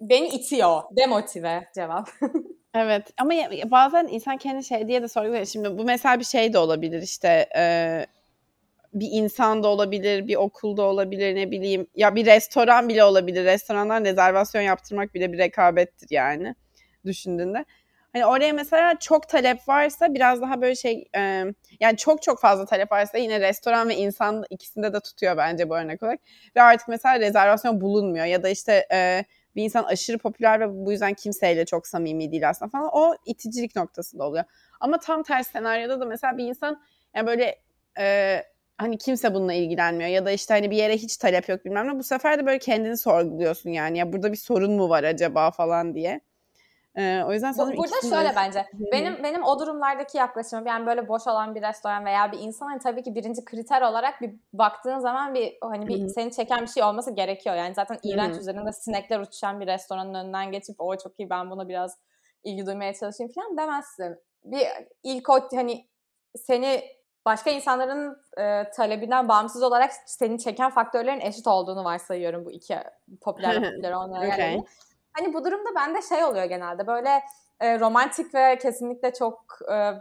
beni 0.00 0.28
itiyor. 0.28 0.82
Demotive 0.96 1.68
cevap. 1.74 2.08
evet 2.74 3.10
ama 3.18 3.32
bazen 3.64 4.06
insan 4.06 4.36
kendi 4.36 4.64
şey 4.64 4.88
diye 4.88 5.02
de 5.02 5.08
soruyor. 5.08 5.44
Şimdi 5.44 5.78
bu 5.78 5.84
mesela 5.84 6.18
bir 6.18 6.24
şey 6.24 6.52
de 6.52 6.58
olabilir 6.58 7.02
işte 7.02 7.48
e, 7.56 8.06
bir 8.94 9.08
insan 9.10 9.62
da 9.62 9.68
olabilir, 9.68 10.28
bir 10.28 10.36
okulda 10.36 10.82
olabilir 10.82 11.34
ne 11.34 11.50
bileyim. 11.50 11.86
Ya 11.94 12.14
bir 12.14 12.26
restoran 12.26 12.88
bile 12.88 13.04
olabilir. 13.04 13.44
Restorandan 13.44 14.04
rezervasyon 14.04 14.62
yaptırmak 14.62 15.14
bile 15.14 15.32
bir 15.32 15.38
rekabettir 15.38 16.08
yani 16.10 16.54
düşündüğünde. 17.04 17.64
Hani 18.14 18.26
oraya 18.26 18.52
mesela 18.52 18.98
çok 18.98 19.28
talep 19.28 19.68
varsa 19.68 20.14
biraz 20.14 20.40
daha 20.42 20.60
böyle 20.62 20.74
şey 20.74 21.08
e, 21.16 21.44
yani 21.80 21.96
çok 21.96 22.22
çok 22.22 22.40
fazla 22.40 22.66
talep 22.66 22.92
varsa 22.92 23.18
yine 23.18 23.40
restoran 23.40 23.88
ve 23.88 23.96
insan 23.96 24.44
ikisinde 24.50 24.92
de 24.92 25.00
tutuyor 25.00 25.36
bence 25.36 25.68
bu 25.70 25.76
örnek 25.76 26.02
olarak. 26.02 26.20
Ve 26.56 26.62
artık 26.62 26.88
mesela 26.88 27.20
rezervasyon 27.20 27.80
bulunmuyor 27.80 28.24
ya 28.24 28.42
da 28.42 28.48
işte 28.48 28.86
e, 28.92 29.24
bir 29.56 29.64
insan 29.64 29.84
aşırı 29.84 30.18
popüler 30.18 30.60
ve 30.60 30.86
bu 30.86 30.92
yüzden 30.92 31.14
kimseyle 31.14 31.64
çok 31.64 31.86
samimi 31.86 32.32
değil 32.32 32.48
aslında 32.48 32.70
falan. 32.70 32.90
O 32.92 33.14
iticilik 33.26 33.76
noktasında 33.76 34.24
oluyor. 34.24 34.44
Ama 34.80 34.98
tam 34.98 35.22
tersi 35.22 35.50
senaryoda 35.50 36.00
da 36.00 36.04
mesela 36.06 36.38
bir 36.38 36.44
insan 36.44 36.82
yani 37.14 37.26
böyle 37.26 37.58
e, 37.98 38.42
hani 38.78 38.98
kimse 38.98 39.34
bununla 39.34 39.52
ilgilenmiyor 39.52 40.10
ya 40.10 40.26
da 40.26 40.30
işte 40.30 40.54
hani 40.54 40.70
bir 40.70 40.76
yere 40.76 40.96
hiç 40.96 41.16
talep 41.16 41.48
yok 41.48 41.64
bilmem 41.64 41.88
ne. 41.88 41.98
Bu 41.98 42.02
sefer 42.02 42.38
de 42.38 42.46
böyle 42.46 42.58
kendini 42.58 42.96
sorguluyorsun 42.96 43.70
yani 43.70 43.98
ya 43.98 44.12
burada 44.12 44.32
bir 44.32 44.36
sorun 44.36 44.72
mu 44.72 44.88
var 44.88 45.04
acaba 45.04 45.50
falan 45.50 45.94
diye. 45.94 46.20
Ee, 46.96 47.22
o 47.26 47.32
yüzden 47.32 47.52
sanırım 47.52 47.76
Burada 47.76 48.16
şöyle 48.16 48.28
de... 48.28 48.36
bence. 48.36 48.66
Benim 48.92 49.22
benim 49.22 49.44
o 49.44 49.58
durumlardaki 49.58 50.18
yaklaşımım 50.18 50.66
yani 50.66 50.86
böyle 50.86 51.08
boş 51.08 51.26
olan 51.26 51.54
bir 51.54 51.62
restoran 51.62 52.04
veya 52.04 52.32
bir 52.32 52.38
insan 52.38 52.66
hani 52.66 52.78
tabii 52.78 53.02
ki 53.02 53.14
birinci 53.14 53.44
kriter 53.44 53.82
olarak 53.82 54.20
bir 54.20 54.34
baktığın 54.52 54.98
zaman 54.98 55.34
bir 55.34 55.58
hani 55.60 55.88
bir 55.88 56.08
seni 56.08 56.32
çeken 56.32 56.62
bir 56.62 56.66
şey 56.66 56.82
olması 56.82 57.10
gerekiyor. 57.10 57.56
Yani 57.56 57.74
zaten 57.74 57.98
iğrenç 58.02 58.36
üzerinde 58.36 58.72
sinekler 58.72 59.20
uçuşan 59.20 59.60
bir 59.60 59.66
restoranın 59.66 60.14
önünden 60.14 60.52
geçip 60.52 60.80
o 60.80 60.96
çok 60.96 61.20
iyi 61.20 61.30
ben 61.30 61.50
buna 61.50 61.68
biraz 61.68 61.98
ilgi 62.44 62.66
duymaya 62.66 62.94
çalışayım 62.94 63.32
falan 63.32 63.56
demezsin. 63.56 64.20
Bir 64.44 64.66
ilk 65.02 65.30
o 65.30 65.48
hani 65.54 65.88
seni 66.36 66.82
başka 67.24 67.50
insanların 67.50 68.16
e, 68.38 68.70
talebinden 68.70 69.28
bağımsız 69.28 69.62
olarak 69.62 69.90
seni 70.06 70.38
çeken 70.38 70.70
faktörlerin 70.70 71.20
eşit 71.20 71.46
olduğunu 71.46 71.84
varsayıyorum 71.84 72.44
bu 72.44 72.50
iki 72.50 72.76
popüler 73.20 73.54
popüler 73.54 73.92
olmayan 73.92 74.32
okay. 74.32 74.60
Hani 75.14 75.34
bu 75.34 75.44
durumda 75.44 75.74
bende 75.76 76.02
şey 76.02 76.24
oluyor 76.24 76.44
genelde 76.44 76.86
böyle 76.86 77.22
e, 77.60 77.80
romantik 77.80 78.34
ve 78.34 78.58
kesinlikle 78.58 79.12
çok 79.12 79.58
e, 79.72 79.92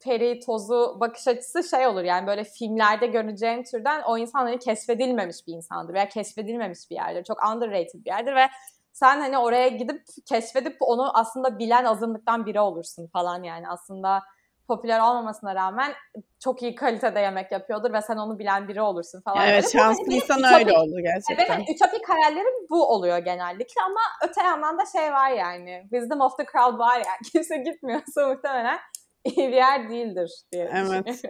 peri 0.00 0.40
tozu 0.40 0.96
bakış 1.00 1.28
açısı 1.28 1.64
şey 1.64 1.86
olur 1.86 2.02
yani 2.02 2.26
böyle 2.26 2.44
filmlerde 2.44 3.06
göreceğim 3.06 3.64
türden 3.64 4.02
o 4.02 4.18
insan 4.18 4.40
hani 4.40 4.58
keşfedilmemiş 4.58 5.46
bir 5.46 5.52
insandır 5.52 5.94
veya 5.94 6.08
keşfedilmemiş 6.08 6.90
bir 6.90 6.94
yerdir. 6.94 7.24
Çok 7.24 7.48
underrated 7.48 8.04
bir 8.04 8.10
yerdir 8.10 8.34
ve 8.34 8.46
sen 8.92 9.20
hani 9.20 9.38
oraya 9.38 9.68
gidip 9.68 10.02
keşfedip 10.26 10.76
onu 10.80 11.18
aslında 11.18 11.58
bilen 11.58 11.84
azınlıktan 11.84 12.46
biri 12.46 12.60
olursun 12.60 13.06
falan 13.06 13.42
yani 13.42 13.68
aslında 13.68 14.22
popüler 14.68 15.00
olmamasına 15.00 15.54
rağmen 15.54 15.92
çok 16.40 16.62
iyi 16.62 16.74
kalitede 16.74 17.20
yemek 17.20 17.52
yapıyordur 17.52 17.92
ve 17.92 18.02
sen 18.02 18.16
onu 18.16 18.38
bilen 18.38 18.68
biri 18.68 18.80
olursun 18.82 19.20
falan. 19.20 19.48
Evet 19.48 19.64
böyle. 19.64 19.68
şanslıysan 19.68 20.42
hani 20.42 20.56
öyle 20.56 20.78
oldu 20.78 21.00
gerçekten. 21.02 21.56
Evet 21.56 21.68
ütopik 21.70 22.08
hayallerim 22.08 22.66
bu 22.70 22.86
oluyor 22.86 23.18
genellikle 23.18 23.82
ama 23.86 24.00
öte 24.28 24.42
yandan 24.42 24.78
da 24.78 24.82
şey 24.86 25.12
var 25.12 25.30
yani 25.30 25.82
wisdom 25.90 26.20
of 26.20 26.36
the 26.36 26.44
crowd 26.44 26.78
var 26.78 26.96
yani 26.96 27.18
kimse 27.32 27.56
gitmiyorsa 27.56 28.28
muhtemelen 28.28 28.78
iyi 29.24 29.48
bir 29.48 29.56
yer 29.56 29.90
değildir 29.90 30.30
diye 30.52 30.70
Evet. 30.74 31.22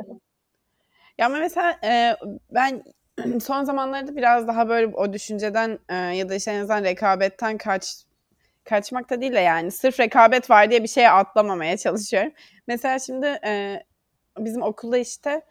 ya 1.19 1.27
ama 1.27 1.39
mesela 1.39 1.79
e, 1.85 2.17
ben 2.51 2.83
son 3.41 3.65
zamanlarda 3.65 4.17
biraz 4.17 4.49
daha 4.49 4.69
böyle 4.69 4.97
o 4.97 5.13
düşünceden 5.13 5.79
e, 5.89 5.95
ya 5.95 6.29
da 6.29 6.35
işte 6.35 6.51
en 6.51 6.61
azından 6.61 6.85
rekabetten 6.85 7.59
kaç 7.59 8.07
kaçmak 8.65 9.11
da 9.11 9.21
değil 9.21 9.33
de 9.33 9.41
yani 9.41 9.71
sırf 9.71 10.01
rekabet 10.01 10.51
var 10.51 10.71
diye 10.71 10.83
bir 10.83 10.89
şeye 10.89 11.11
atlamamaya 11.11 11.77
çalışıyorum. 11.77 12.33
Mesela 12.67 12.99
şimdi 12.99 13.27
e, 13.27 13.83
bizim 14.39 14.63
okulda 14.63 14.99
işte 14.99 15.43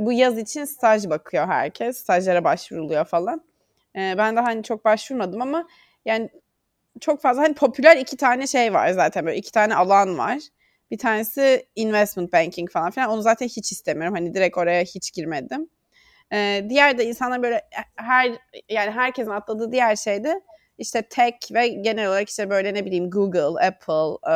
bu 0.00 0.12
yaz 0.12 0.38
için 0.38 0.64
staj 0.64 1.08
bakıyor 1.08 1.46
herkes. 1.46 1.96
Stajlara 1.96 2.44
başvuruluyor 2.44 3.04
falan. 3.04 3.44
E, 3.96 4.14
ben 4.18 4.36
de 4.36 4.40
hani 4.40 4.62
çok 4.62 4.84
başvurmadım 4.84 5.42
ama 5.42 5.68
yani 6.04 6.30
çok 7.00 7.22
fazla 7.22 7.42
hani 7.42 7.54
popüler 7.54 7.96
iki 7.96 8.16
tane 8.16 8.46
şey 8.46 8.74
var 8.74 8.90
zaten 8.90 9.26
böyle 9.26 9.36
iki 9.36 9.52
tane 9.52 9.74
alan 9.74 10.18
var. 10.18 10.38
Bir 10.90 10.98
tanesi 10.98 11.66
investment 11.76 12.32
banking 12.32 12.70
falan 12.70 12.90
filan. 12.90 13.10
Onu 13.10 13.22
zaten 13.22 13.46
hiç 13.46 13.72
istemiyorum. 13.72 14.14
Hani 14.14 14.34
direkt 14.34 14.58
oraya 14.58 14.82
hiç 14.82 15.12
girmedim. 15.12 15.70
Ee, 16.32 16.66
diğer 16.68 16.98
de 16.98 17.04
insanlar 17.04 17.42
böyle 17.42 17.62
her 17.96 18.32
yani 18.68 18.90
herkesin 18.90 19.30
atladığı 19.30 19.72
diğer 19.72 19.96
şey 19.96 20.24
de 20.24 20.40
işte 20.78 21.02
tech 21.02 21.52
ve 21.52 21.68
genel 21.68 22.08
olarak 22.08 22.28
işte 22.28 22.50
böyle 22.50 22.74
ne 22.74 22.84
bileyim 22.84 23.10
Google, 23.10 23.66
Apple, 23.66 24.32
e, 24.32 24.34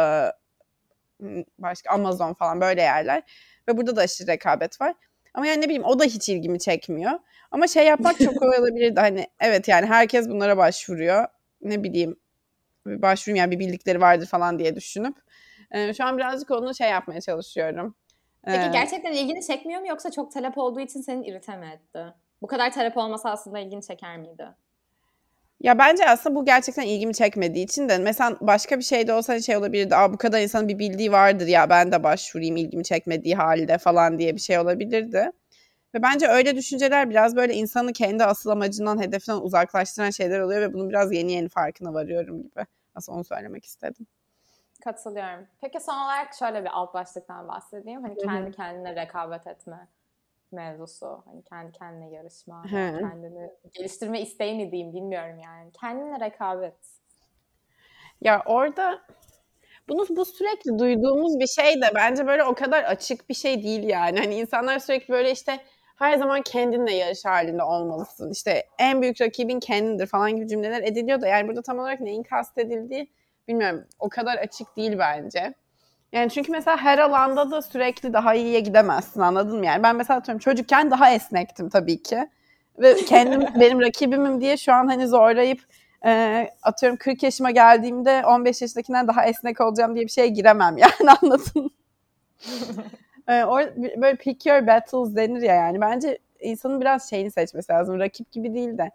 başka 1.59 1.91
Amazon 1.91 2.35
falan 2.35 2.61
böyle 2.61 2.83
yerler. 2.83 3.23
Ve 3.69 3.77
burada 3.77 3.97
da 3.97 4.01
aşırı 4.01 4.29
rekabet 4.29 4.81
var. 4.81 4.95
Ama 5.35 5.47
yani 5.47 5.61
ne 5.61 5.65
bileyim 5.65 5.85
o 5.85 5.99
da 5.99 6.05
hiç 6.05 6.29
ilgimi 6.29 6.59
çekmiyor. 6.59 7.13
Ama 7.51 7.67
şey 7.67 7.87
yapmak 7.87 8.19
çok 8.19 8.39
kolay 8.39 8.59
olabilirdi. 8.59 9.01
Hani 9.01 9.27
evet 9.41 9.69
yani 9.69 9.87
herkes 9.87 10.29
bunlara 10.29 10.57
başvuruyor. 10.57 11.27
Ne 11.63 11.83
bileyim 11.83 12.17
başvurayım 12.87 13.37
yani 13.37 13.51
bir 13.51 13.59
bildikleri 13.59 14.01
vardır 14.01 14.27
falan 14.27 14.59
diye 14.59 14.77
düşünüp 14.77 15.17
e, 15.71 15.95
şu 15.95 16.05
an 16.05 16.19
birazcık 16.19 16.51
onu 16.51 16.75
şey 16.75 16.91
yapmaya 16.91 17.21
çalışıyorum. 17.21 17.95
Peki 18.45 18.67
ee, 18.67 18.71
gerçekten 18.73 19.13
ilgini 19.13 19.47
çekmiyor 19.47 19.81
mu 19.81 19.89
yoksa 19.89 20.11
çok 20.11 20.33
talep 20.33 20.59
olduğu 20.59 20.81
için 20.81 21.01
senin 21.01 21.23
irite 21.23 21.57
mi 21.57 21.67
etti? 21.75 22.05
Bu 22.43 22.47
kadar 22.47 22.73
talep 22.73 22.97
olmasa 22.97 23.31
aslında 23.31 23.59
ilgini 23.59 23.83
çeker 23.83 24.19
miydi? 24.19 24.47
Ya 25.63 25.79
bence 25.79 26.07
aslında 26.09 26.37
bu 26.37 26.45
gerçekten 26.45 26.83
ilgimi 26.83 27.15
çekmediği 27.15 27.65
için 27.65 27.89
de 27.89 27.99
mesela 27.99 28.37
başka 28.41 28.79
bir 28.79 28.85
şeyde 28.85 29.13
olsa 29.13 29.41
şey 29.41 29.57
olabilirdi. 29.57 29.97
Aa 29.97 30.13
bu 30.13 30.17
kadar 30.17 30.41
insanın 30.41 30.69
bir 30.69 30.79
bildiği 30.79 31.13
vardır 31.13 31.47
ya 31.47 31.71
ben 31.71 31.93
de 31.93 32.03
başvurayım 32.03 32.57
ilgimi 32.57 32.85
çekmediği 32.85 33.35
halde 33.35 33.79
falan 33.79 34.19
diye 34.19 34.35
bir 34.35 34.41
şey 34.41 34.59
olabilirdi. 34.59 35.31
Ve 35.95 36.03
bence 36.03 36.29
öyle 36.29 36.57
düşünceler 36.57 37.11
biraz 37.11 37.37
böyle 37.37 37.55
insanı 37.55 37.93
kendi 37.93 38.25
asıl 38.25 38.51
amacından, 38.51 39.03
hedefinden 39.03 39.39
uzaklaştıran 39.39 40.11
şeyler 40.11 40.41
oluyor 40.41 40.61
ve 40.61 40.73
bunun 40.73 40.89
biraz 40.89 41.13
yeni 41.13 41.33
yeni 41.33 41.49
farkına 41.49 41.95
varıyorum 41.95 42.43
gibi. 42.43 42.67
Aslında 42.95 43.17
onu 43.17 43.25
söylemek 43.25 43.65
istedim. 43.65 44.07
Katılıyorum. 44.85 45.47
Peki 45.61 45.81
son 45.81 46.05
olarak 46.05 46.35
şöyle 46.35 46.65
bir 46.65 46.71
alt 46.73 46.95
başlıktan 46.95 47.49
bahsedeyim. 47.49 48.03
Hani 48.03 48.17
kendi 48.17 48.51
kendine 48.51 48.97
rekabet 48.97 49.47
etme 49.47 49.89
mevzusu. 50.53 51.23
Hani 51.25 51.43
kendi 51.45 51.73
kendine 51.73 52.11
yarışma, 52.11 52.65
Hı. 52.65 52.99
kendini 53.01 53.51
geliştirme 53.73 54.21
isteği 54.21 54.55
mi 54.55 54.73
diyeyim 54.73 54.95
bilmiyorum 54.95 55.39
yani. 55.45 55.73
Kendine 55.73 56.21
rekabet. 56.21 56.75
Ya 58.21 58.43
orada 58.47 59.03
bunu 59.89 60.07
bu 60.11 60.25
sürekli 60.25 60.79
duyduğumuz 60.79 61.41
bir 61.41 61.47
şey 61.47 61.83
de 61.83 61.87
bence 61.95 62.27
böyle 62.27 62.45
o 62.45 62.55
kadar 62.55 62.85
açık 62.85 63.29
bir 63.29 63.35
şey 63.35 63.63
değil 63.63 63.83
yani. 63.83 64.19
Hani 64.19 64.35
insanlar 64.35 64.79
sürekli 64.79 65.13
böyle 65.13 65.31
işte 65.33 65.61
her 65.97 66.19
zaman 66.19 66.43
kendinle 66.43 66.95
yarış 66.95 67.25
halinde 67.25 67.63
olmalısın. 67.63 68.31
İşte 68.31 68.67
en 68.79 69.03
büyük 69.03 69.21
rakibin 69.21 69.61
kendindir 69.61 70.07
falan 70.07 70.37
gibi 70.37 70.49
cümleler 70.49 70.83
ediliyor 70.83 71.21
da 71.21 71.27
yani 71.27 71.49
burada 71.49 71.63
tam 71.63 71.79
olarak 71.79 72.01
neyin 72.01 72.23
kastedildiği 72.23 73.13
bilmiyorum 73.49 73.85
o 73.99 74.09
kadar 74.09 74.37
açık 74.37 74.77
değil 74.77 74.99
bence. 74.99 75.55
Yani 76.13 76.31
çünkü 76.31 76.53
mesela 76.53 76.77
her 76.77 76.99
alanda 76.99 77.51
da 77.51 77.63
sürekli 77.63 78.13
daha 78.13 78.35
iyiye 78.35 78.61
gidemezsin 78.61 79.21
anladın 79.21 79.59
mı? 79.59 79.67
Yani 79.67 79.83
ben 79.83 79.97
mesela 79.97 80.19
atıyorum 80.19 80.39
çocukken 80.39 80.91
daha 80.91 81.11
esnektim 81.11 81.69
tabii 81.69 82.03
ki. 82.03 82.29
Ve 82.79 82.97
kendim 82.97 83.47
benim 83.61 83.81
rakibimim 83.81 84.41
diye 84.41 84.57
şu 84.57 84.73
an 84.73 84.87
hani 84.87 85.09
zorlayıp 85.09 85.61
e, 86.05 86.51
atıyorum 86.63 86.97
40 86.99 87.23
yaşıma 87.23 87.51
geldiğimde 87.51 88.23
15 88.27 88.63
yaşındakinden 88.63 89.09
daha 89.09 89.27
esnek 89.27 89.61
olacağım 89.61 89.95
diye 89.95 90.05
bir 90.05 90.11
şeye 90.11 90.29
giremem 90.29 90.77
yani 90.79 91.19
anladın 91.23 91.73
e, 93.29 93.45
or, 93.45 93.61
böyle 93.77 94.17
pick 94.17 94.47
your 94.47 94.67
battles 94.67 95.17
denir 95.17 95.43
ya 95.43 95.55
yani. 95.55 95.81
Bence 95.81 96.19
insanın 96.41 96.81
biraz 96.81 97.11
şeyini 97.11 97.31
seçmesi 97.31 97.73
lazım. 97.73 97.99
Rakip 98.01 98.33
gibi 98.33 98.55
değil 98.55 98.79
de 98.79 98.91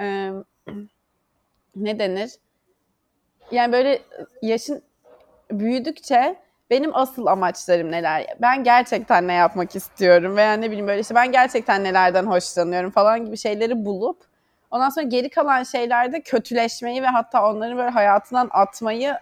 e, 0.00 0.30
ne 1.76 1.98
denir? 1.98 2.30
Yani 3.50 3.72
böyle 3.72 4.02
yaşın 4.42 4.82
büyüdükçe 5.60 6.36
benim 6.70 6.96
asıl 6.96 7.26
amaçlarım 7.26 7.92
neler? 7.92 8.26
Ben 8.40 8.64
gerçekten 8.64 9.28
ne 9.28 9.32
yapmak 9.32 9.76
istiyorum 9.76 10.36
veya 10.36 10.52
ne 10.52 10.66
bileyim 10.66 10.86
böyle 10.86 11.00
işte 11.00 11.14
ben 11.14 11.32
gerçekten 11.32 11.84
nelerden 11.84 12.26
hoşlanıyorum 12.26 12.90
falan 12.90 13.24
gibi 13.24 13.36
şeyleri 13.36 13.84
bulup 13.84 14.16
ondan 14.70 14.88
sonra 14.88 15.06
geri 15.06 15.30
kalan 15.30 15.62
şeylerde 15.62 16.20
kötüleşmeyi 16.20 17.02
ve 17.02 17.06
hatta 17.06 17.50
onları 17.50 17.76
böyle 17.76 17.90
hayatından 17.90 18.48
atmayı 18.50 19.18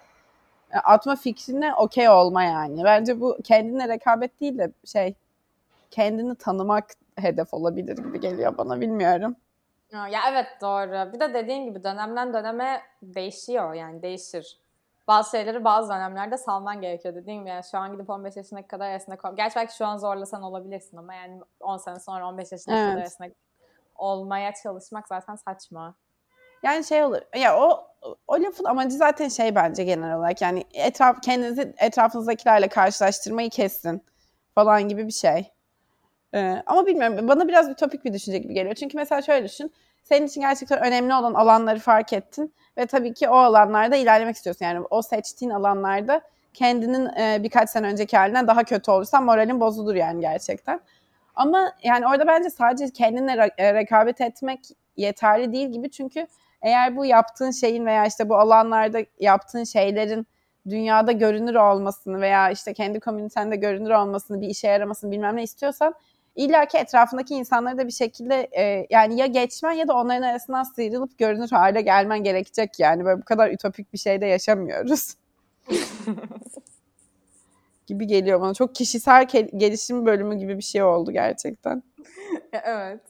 e, 0.73 0.79
atma 0.79 1.17
fikrine 1.17 1.75
okey 1.75 2.09
olma 2.09 2.43
yani. 2.43 2.85
Bence 2.85 3.21
bu 3.21 3.39
kendine 3.45 3.89
rekabet 3.89 4.41
değil 4.41 4.59
de 4.59 4.71
şey 4.85 5.15
kendini 5.91 6.35
tanımak 6.35 6.85
hedef 7.17 7.55
olabilir 7.55 7.97
gibi 7.97 8.21
geliyor 8.21 8.59
bana 8.59 8.81
bilmiyorum. 8.81 9.37
Ya 9.93 10.21
evet 10.31 10.47
doğru. 10.61 11.13
Bir 11.13 11.21
de 11.21 11.35
dediğin 11.35 11.65
gibi 11.65 11.85
dönemden 11.85 12.33
döneme 12.33 12.83
değişiyor 13.03 13.75
yani 13.75 14.03
değişir 14.03 14.59
bazı 15.11 15.31
şeyleri 15.31 15.65
bazı 15.65 15.93
dönemlerde 15.93 16.39
salman 16.39 16.81
gerekiyor 16.81 17.15
dediğim. 17.15 17.47
Yani 17.47 17.65
şu 17.71 17.79
an 17.79 17.93
gidip 17.93 18.11
15 18.11 18.37
yaşına 18.37 18.67
kadar 18.67 18.95
esnek 18.95 19.25
ol. 19.25 19.37
Gerçi 19.37 19.57
belki 19.57 19.77
şu 19.77 19.87
an 19.87 19.97
zorlasan 19.99 20.43
olabilirsin 20.43 20.97
ama 20.97 21.15
yani 21.15 21.41
10 21.61 21.77
sene 21.77 22.01
sonra 22.01 22.29
15 22.29 22.53
yaşına 22.53 22.79
evet. 22.79 22.93
kadar 22.93 23.07
esnek 23.07 23.33
olmaya 23.95 24.53
çalışmak 24.63 25.09
zaten 25.09 25.37
saçma. 25.37 25.95
Yani 26.63 26.85
şey 26.85 27.03
olur. 27.03 27.21
Ya 27.37 27.59
o 27.59 27.87
o 28.27 28.43
lafın 28.43 28.65
amacı 28.65 28.97
zaten 28.97 29.29
şey 29.29 29.55
bence 29.55 29.85
genel 29.85 30.17
olarak 30.17 30.43
yani 30.43 30.65
etraf 30.75 31.23
kendinizi 31.23 31.75
etrafınızdakilerle 31.79 32.69
karşılaştırmayı 32.69 33.51
kessin 33.51 34.05
falan 34.55 34.89
gibi 34.89 35.07
bir 35.07 35.13
şey. 35.13 35.53
Ee, 36.35 36.63
ama 36.67 36.87
bilmiyorum 36.87 37.29
bana 37.29 37.49
biraz 37.49 37.69
ütopik 37.69 38.05
bir 38.05 38.13
düşünce 38.13 38.39
gibi 38.39 38.55
geliyor. 38.55 38.75
Çünkü 38.75 38.97
mesela 38.97 39.23
şöyle 39.23 39.45
düşün. 39.45 39.73
Senin 40.03 40.27
için 40.27 40.41
gerçekten 40.41 40.81
önemli 40.81 41.15
olan 41.15 41.35
alanları 41.35 41.79
fark 41.79 42.13
ettin 42.13 42.55
ve 42.79 42.87
tabii 42.87 43.15
ki 43.15 43.29
o 43.29 43.35
alanlarda 43.35 43.97
ilerlemek 43.97 44.37
istiyorsun. 44.37 44.65
Yani 44.65 44.87
o 44.91 45.03
seçtiğin 45.03 45.51
alanlarda 45.51 46.21
kendinin 46.55 47.07
e, 47.07 47.43
birkaç 47.43 47.71
sene 47.71 47.87
önceki 47.87 48.17
halinden 48.17 48.47
daha 48.47 48.65
kötü 48.65 48.91
olursan 48.91 49.25
moralin 49.25 49.61
bozulur 49.61 49.95
yani 49.95 50.21
gerçekten. 50.21 50.81
Ama 51.35 51.73
yani 51.83 52.07
orada 52.07 52.27
bence 52.27 52.51
sadece 52.51 52.93
kendine 52.93 53.33
re- 53.33 53.55
e, 53.59 53.75
rekabet 53.75 54.21
etmek 54.21 54.61
yeterli 54.97 55.53
değil 55.53 55.69
gibi 55.69 55.91
çünkü 55.91 56.27
eğer 56.63 56.97
bu 56.97 57.05
yaptığın 57.05 57.51
şeyin 57.51 57.87
veya 57.87 58.07
işte 58.07 58.29
bu 58.29 58.37
alanlarda 58.37 58.99
yaptığın 59.21 59.65
şeylerin 59.65 60.27
dünyada 60.69 61.13
görünür 61.13 61.55
olmasını 61.55 62.21
veya 62.21 62.51
işte 62.51 62.73
kendi 62.73 63.01
komünitende 63.01 63.57
görünür 63.57 63.91
olmasını, 63.91 64.41
bir 64.41 64.49
işe 64.49 64.69
yaramasını 64.69 65.11
bilmem 65.11 65.37
ne 65.37 65.43
istiyorsan 65.43 65.95
İlla 66.41 66.67
ki 66.67 66.79
etrafındaki 66.79 67.35
insanları 67.35 67.79
da 67.79 67.87
bir 67.87 67.93
şekilde 67.93 68.49
e, 68.59 68.87
yani 68.91 69.17
ya 69.21 69.27
geçmen 69.27 69.73
ya 69.73 69.89
da 69.89 69.95
onların 69.95 70.23
arasından 70.23 70.63
sıyrılıp 70.63 71.19
görünür 71.19 71.51
hale 71.51 71.81
gelmen 71.81 72.25
gerekecek 72.25 72.79
yani. 72.79 73.05
Böyle 73.05 73.21
bu 73.21 73.25
kadar 73.25 73.51
ütopik 73.51 73.93
bir 73.93 73.99
şeyde 73.99 74.27
yaşamıyoruz. 74.27 75.15
gibi 77.87 78.07
geliyor 78.07 78.41
bana. 78.41 78.55
Çok 78.55 78.75
kişisel 78.75 79.27
gelişim 79.57 80.07
bölümü 80.07 80.39
gibi 80.39 80.57
bir 80.57 80.63
şey 80.63 80.83
oldu 80.83 81.13
gerçekten. 81.13 81.83
evet. 82.53 83.01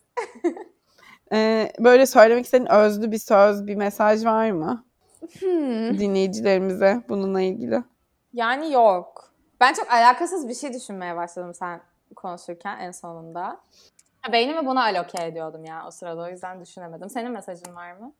ee, 1.32 1.72
böyle 1.78 2.06
söylemek 2.06 2.44
istediğin 2.44 2.70
özlü 2.70 3.12
bir 3.12 3.18
söz, 3.18 3.66
bir 3.66 3.74
mesaj 3.74 4.24
var 4.24 4.50
mı? 4.50 4.84
Hmm. 5.40 5.98
Dinleyicilerimize 5.98 7.02
bununla 7.08 7.40
ilgili. 7.40 7.82
Yani 8.32 8.72
yok. 8.72 9.32
Ben 9.60 9.72
çok 9.72 9.92
alakasız 9.92 10.48
bir 10.48 10.54
şey 10.54 10.72
düşünmeye 10.72 11.16
başladım 11.16 11.54
sen 11.54 11.80
konuşurken 12.20 12.78
en 12.78 12.90
sonunda. 12.90 13.60
Beynimi 14.32 14.66
buna 14.66 14.84
aloke 14.84 15.24
ediyordum 15.24 15.64
ya 15.64 15.84
o 15.86 15.90
sırada 15.90 16.20
o 16.22 16.28
yüzden 16.28 16.60
düşünemedim. 16.60 17.10
Senin 17.10 17.32
mesajın 17.32 17.76
var 17.76 17.92
mı? 17.92 18.12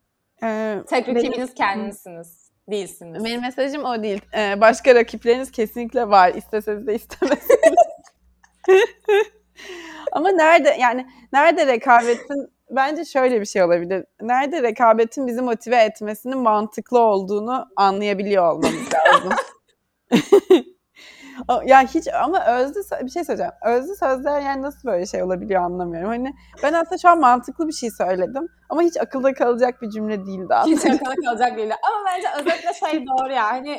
Ee, 0.43 0.81
Tek 0.87 1.09
rakibiniz 1.09 1.37
benim, 1.37 1.47
kendisiniz. 1.47 2.51
Değilsiniz. 2.69 3.25
Benim 3.25 3.41
mesajım 3.41 3.85
o 3.85 4.03
değil. 4.03 4.21
Ee, 4.37 4.61
başka 4.61 4.95
rakipleriniz 4.95 5.51
kesinlikle 5.51 6.09
var. 6.09 6.33
İsteseniz 6.33 6.87
de 6.87 6.95
istemeseniz. 6.95 7.75
Ama 10.11 10.29
nerede 10.29 10.69
yani 10.79 11.07
nerede 11.33 11.67
rekabetin 11.67 12.53
bence 12.69 13.05
şöyle 13.05 13.41
bir 13.41 13.45
şey 13.45 13.63
olabilir. 13.63 14.05
Nerede 14.21 14.63
rekabetin 14.63 15.27
bizi 15.27 15.41
motive 15.41 15.77
etmesinin 15.77 16.37
mantıklı 16.37 16.99
olduğunu 16.99 17.67
anlayabiliyor 17.75 18.51
olmamız 18.51 18.89
lazım. 18.93 19.33
ya 21.65 21.81
hiç 21.81 22.07
ama 22.07 22.45
özlü 22.45 22.81
bir 23.01 23.09
şey 23.09 23.23
söyleyeceğim. 23.23 23.53
Özlü 23.65 23.95
sözler 23.95 24.41
yani 24.41 24.61
nasıl 24.61 24.87
böyle 24.87 25.05
şey 25.05 25.23
olabiliyor 25.23 25.61
anlamıyorum. 25.61 26.09
Hani 26.09 26.33
ben 26.63 26.73
aslında 26.73 26.97
şu 26.97 27.09
an 27.09 27.19
mantıklı 27.19 27.67
bir 27.67 27.73
şey 27.73 27.91
söyledim 27.91 28.47
ama 28.69 28.81
hiç 28.81 28.97
akılda 28.97 29.33
kalacak 29.33 29.81
bir 29.81 29.89
cümle 29.89 30.25
değildi 30.25 30.55
aslında. 30.55 30.75
Hiç 30.75 30.85
akılda 30.85 31.15
kalacak 31.25 31.57
değildi. 31.57 31.75
Ama 31.83 32.05
bence 32.05 32.27
özetle 32.39 32.73
şey 32.73 33.05
doğru 33.07 33.31
ya. 33.31 33.51
Hani 33.51 33.77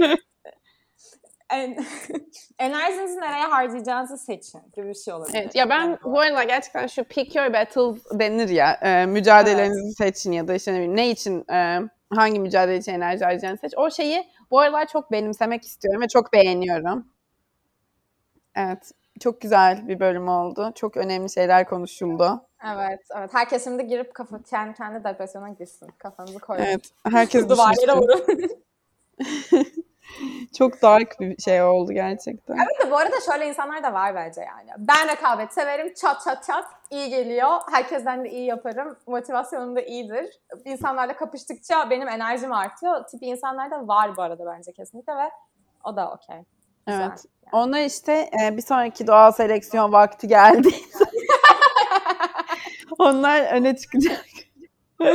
en, 1.53 1.77
enerjinizi 2.59 3.21
nereye 3.21 3.45
harcayacağınızı 3.45 4.19
seçin 4.19 4.61
gibi 4.77 4.89
bir 4.89 4.95
şey 4.95 5.15
olabilir. 5.15 5.39
Evet 5.43 5.55
ya 5.55 5.71
ben 5.71 5.99
bu 6.05 6.21
arada 6.21 6.43
gerçekten 6.43 6.87
şu 6.87 7.05
pick 7.05 7.37
your 7.37 7.53
battles 7.53 8.03
denir 8.13 8.49
ya 8.49 8.73
e, 8.83 9.07
mücadelenizi 9.07 9.81
evet. 9.87 9.97
seçin 9.99 10.33
ya 10.33 10.49
da 10.49 10.55
işte 10.55 10.73
ne, 10.73 10.77
bileyim, 10.77 10.97
ne 10.97 11.11
için 11.11 11.45
e, 11.53 11.79
hangi 12.11 12.41
mücadele 12.41 12.77
için 12.77 12.93
enerji 12.93 13.25
harcayacağını 13.25 13.59
seç. 13.59 13.73
O 13.77 13.91
şeyi 13.91 14.25
bu 14.51 14.61
aralar 14.61 14.87
çok 14.87 15.13
benimsemek 15.13 15.65
istiyorum 15.65 16.03
ve 16.03 16.09
çok 16.09 16.33
beğeniyorum. 16.33 17.12
Evet. 18.55 18.93
Çok 19.21 19.41
güzel 19.41 19.89
bir 19.89 20.01
bölüm 20.01 20.29
oldu. 20.29 20.73
Çok 20.75 20.97
önemli 20.97 21.31
şeyler 21.31 21.69
konuşuldu. 21.69 22.41
Evet, 22.77 23.01
evet. 23.17 23.35
Herkes 23.35 23.65
şimdi 23.65 23.87
girip 23.87 24.15
kafa 24.15 24.43
kendi 24.43 24.75
kendi 24.75 25.05
depresyona 25.05 25.49
girsin. 25.49 25.89
Kafanızı 25.99 26.39
koyun. 26.39 26.63
Evet. 26.63 26.91
Herkes 27.05 27.49
duvarlara 27.49 27.97
vurun. 27.97 28.51
Çok 30.59 30.83
dark 30.83 31.21
bir 31.21 31.43
şey 31.43 31.63
oldu 31.63 31.93
gerçekten. 31.93 32.55
Evet 32.57 32.87
de 32.87 32.91
bu 32.91 32.97
arada 32.97 33.17
şöyle 33.31 33.49
insanlar 33.49 33.83
da 33.83 33.93
var 33.93 34.15
bence 34.15 34.41
yani. 34.41 34.71
Ben 34.79 35.09
rekabet 35.09 35.53
severim. 35.53 35.95
Çat 35.95 36.23
çat 36.25 36.45
çat. 36.45 36.65
iyi 36.91 37.11
geliyor. 37.11 37.61
Herkesten 37.71 38.25
de 38.25 38.31
iyi 38.31 38.47
yaparım. 38.47 38.97
Motivasyonum 39.07 39.77
da 39.77 39.81
iyidir. 39.81 40.41
İnsanlarla 40.65 41.17
kapıştıkça 41.17 41.91
benim 41.91 42.09
enerjim 42.09 42.53
artıyor. 42.53 43.07
Tipi 43.07 43.27
insanlar 43.27 43.71
da 43.71 43.89
var 43.89 44.17
bu 44.17 44.23
arada 44.23 44.47
bence 44.47 44.73
kesinlikle 44.73 45.17
ve 45.17 45.31
o 45.85 45.97
da 45.97 46.13
okey. 46.13 46.45
Evet. 46.87 47.01
Yani. 47.01 47.13
Ona 47.53 47.81
işte 47.81 48.31
e, 48.43 48.57
bir 48.57 48.63
sonraki 48.63 49.07
doğal 49.07 49.33
seleksiyon 49.33 49.93
vakti 49.93 50.29
geldi. 50.29 50.69
Onlar 52.99 53.53
öne 53.53 53.77
çıkacak. 53.77 54.25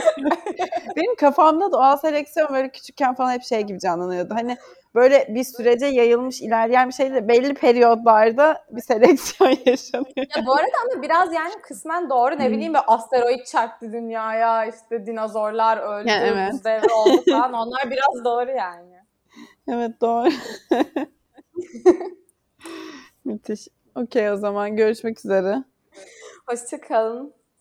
Benim 0.96 1.16
kafamda 1.16 1.72
doğal 1.72 1.98
seleksiyon 1.98 2.50
böyle 2.54 2.70
küçükken 2.70 3.16
falan 3.16 3.32
hep 3.32 3.44
şey 3.44 3.62
gibi 3.62 3.80
canlanıyordu. 3.80 4.34
Hani 4.34 4.58
böyle 4.96 5.28
bir 5.30 5.44
sürece 5.44 5.86
yayılmış 5.86 6.42
ilerleyen 6.42 6.90
bir 6.90 6.94
şey 6.94 7.14
de 7.14 7.28
belli 7.28 7.54
periyodlarda 7.54 8.66
bir 8.72 8.82
seleksiyon 8.82 9.52
yaşanıyor. 9.66 10.28
Ya 10.38 10.46
bu 10.46 10.54
arada 10.54 10.72
ama 10.84 11.02
biraz 11.02 11.34
yani 11.34 11.54
kısmen 11.64 12.10
doğru 12.10 12.40
ne 12.40 12.52
bileyim 12.52 12.74
bir 12.74 12.82
asteroid 12.88 13.46
çarptı 13.46 13.94
dünyaya 13.94 14.66
işte 14.66 15.06
dinozorlar 15.06 15.78
öldü, 15.78 16.10
yani 16.10 16.52
evet. 16.66 16.92
oldu 16.92 17.24
falan 17.32 17.54
onlar 17.54 17.92
biraz 17.92 18.26
doğru 18.26 18.52
yani. 18.52 18.98
Evet 19.68 20.02
doğru. 20.02 20.30
Müthiş. 23.26 23.68
Okey 23.96 24.32
o 24.32 24.38
zaman 24.38 24.76
görüşmek 24.76 25.20
üzere. 25.20 25.64
Hoşçakalın. 26.48 27.34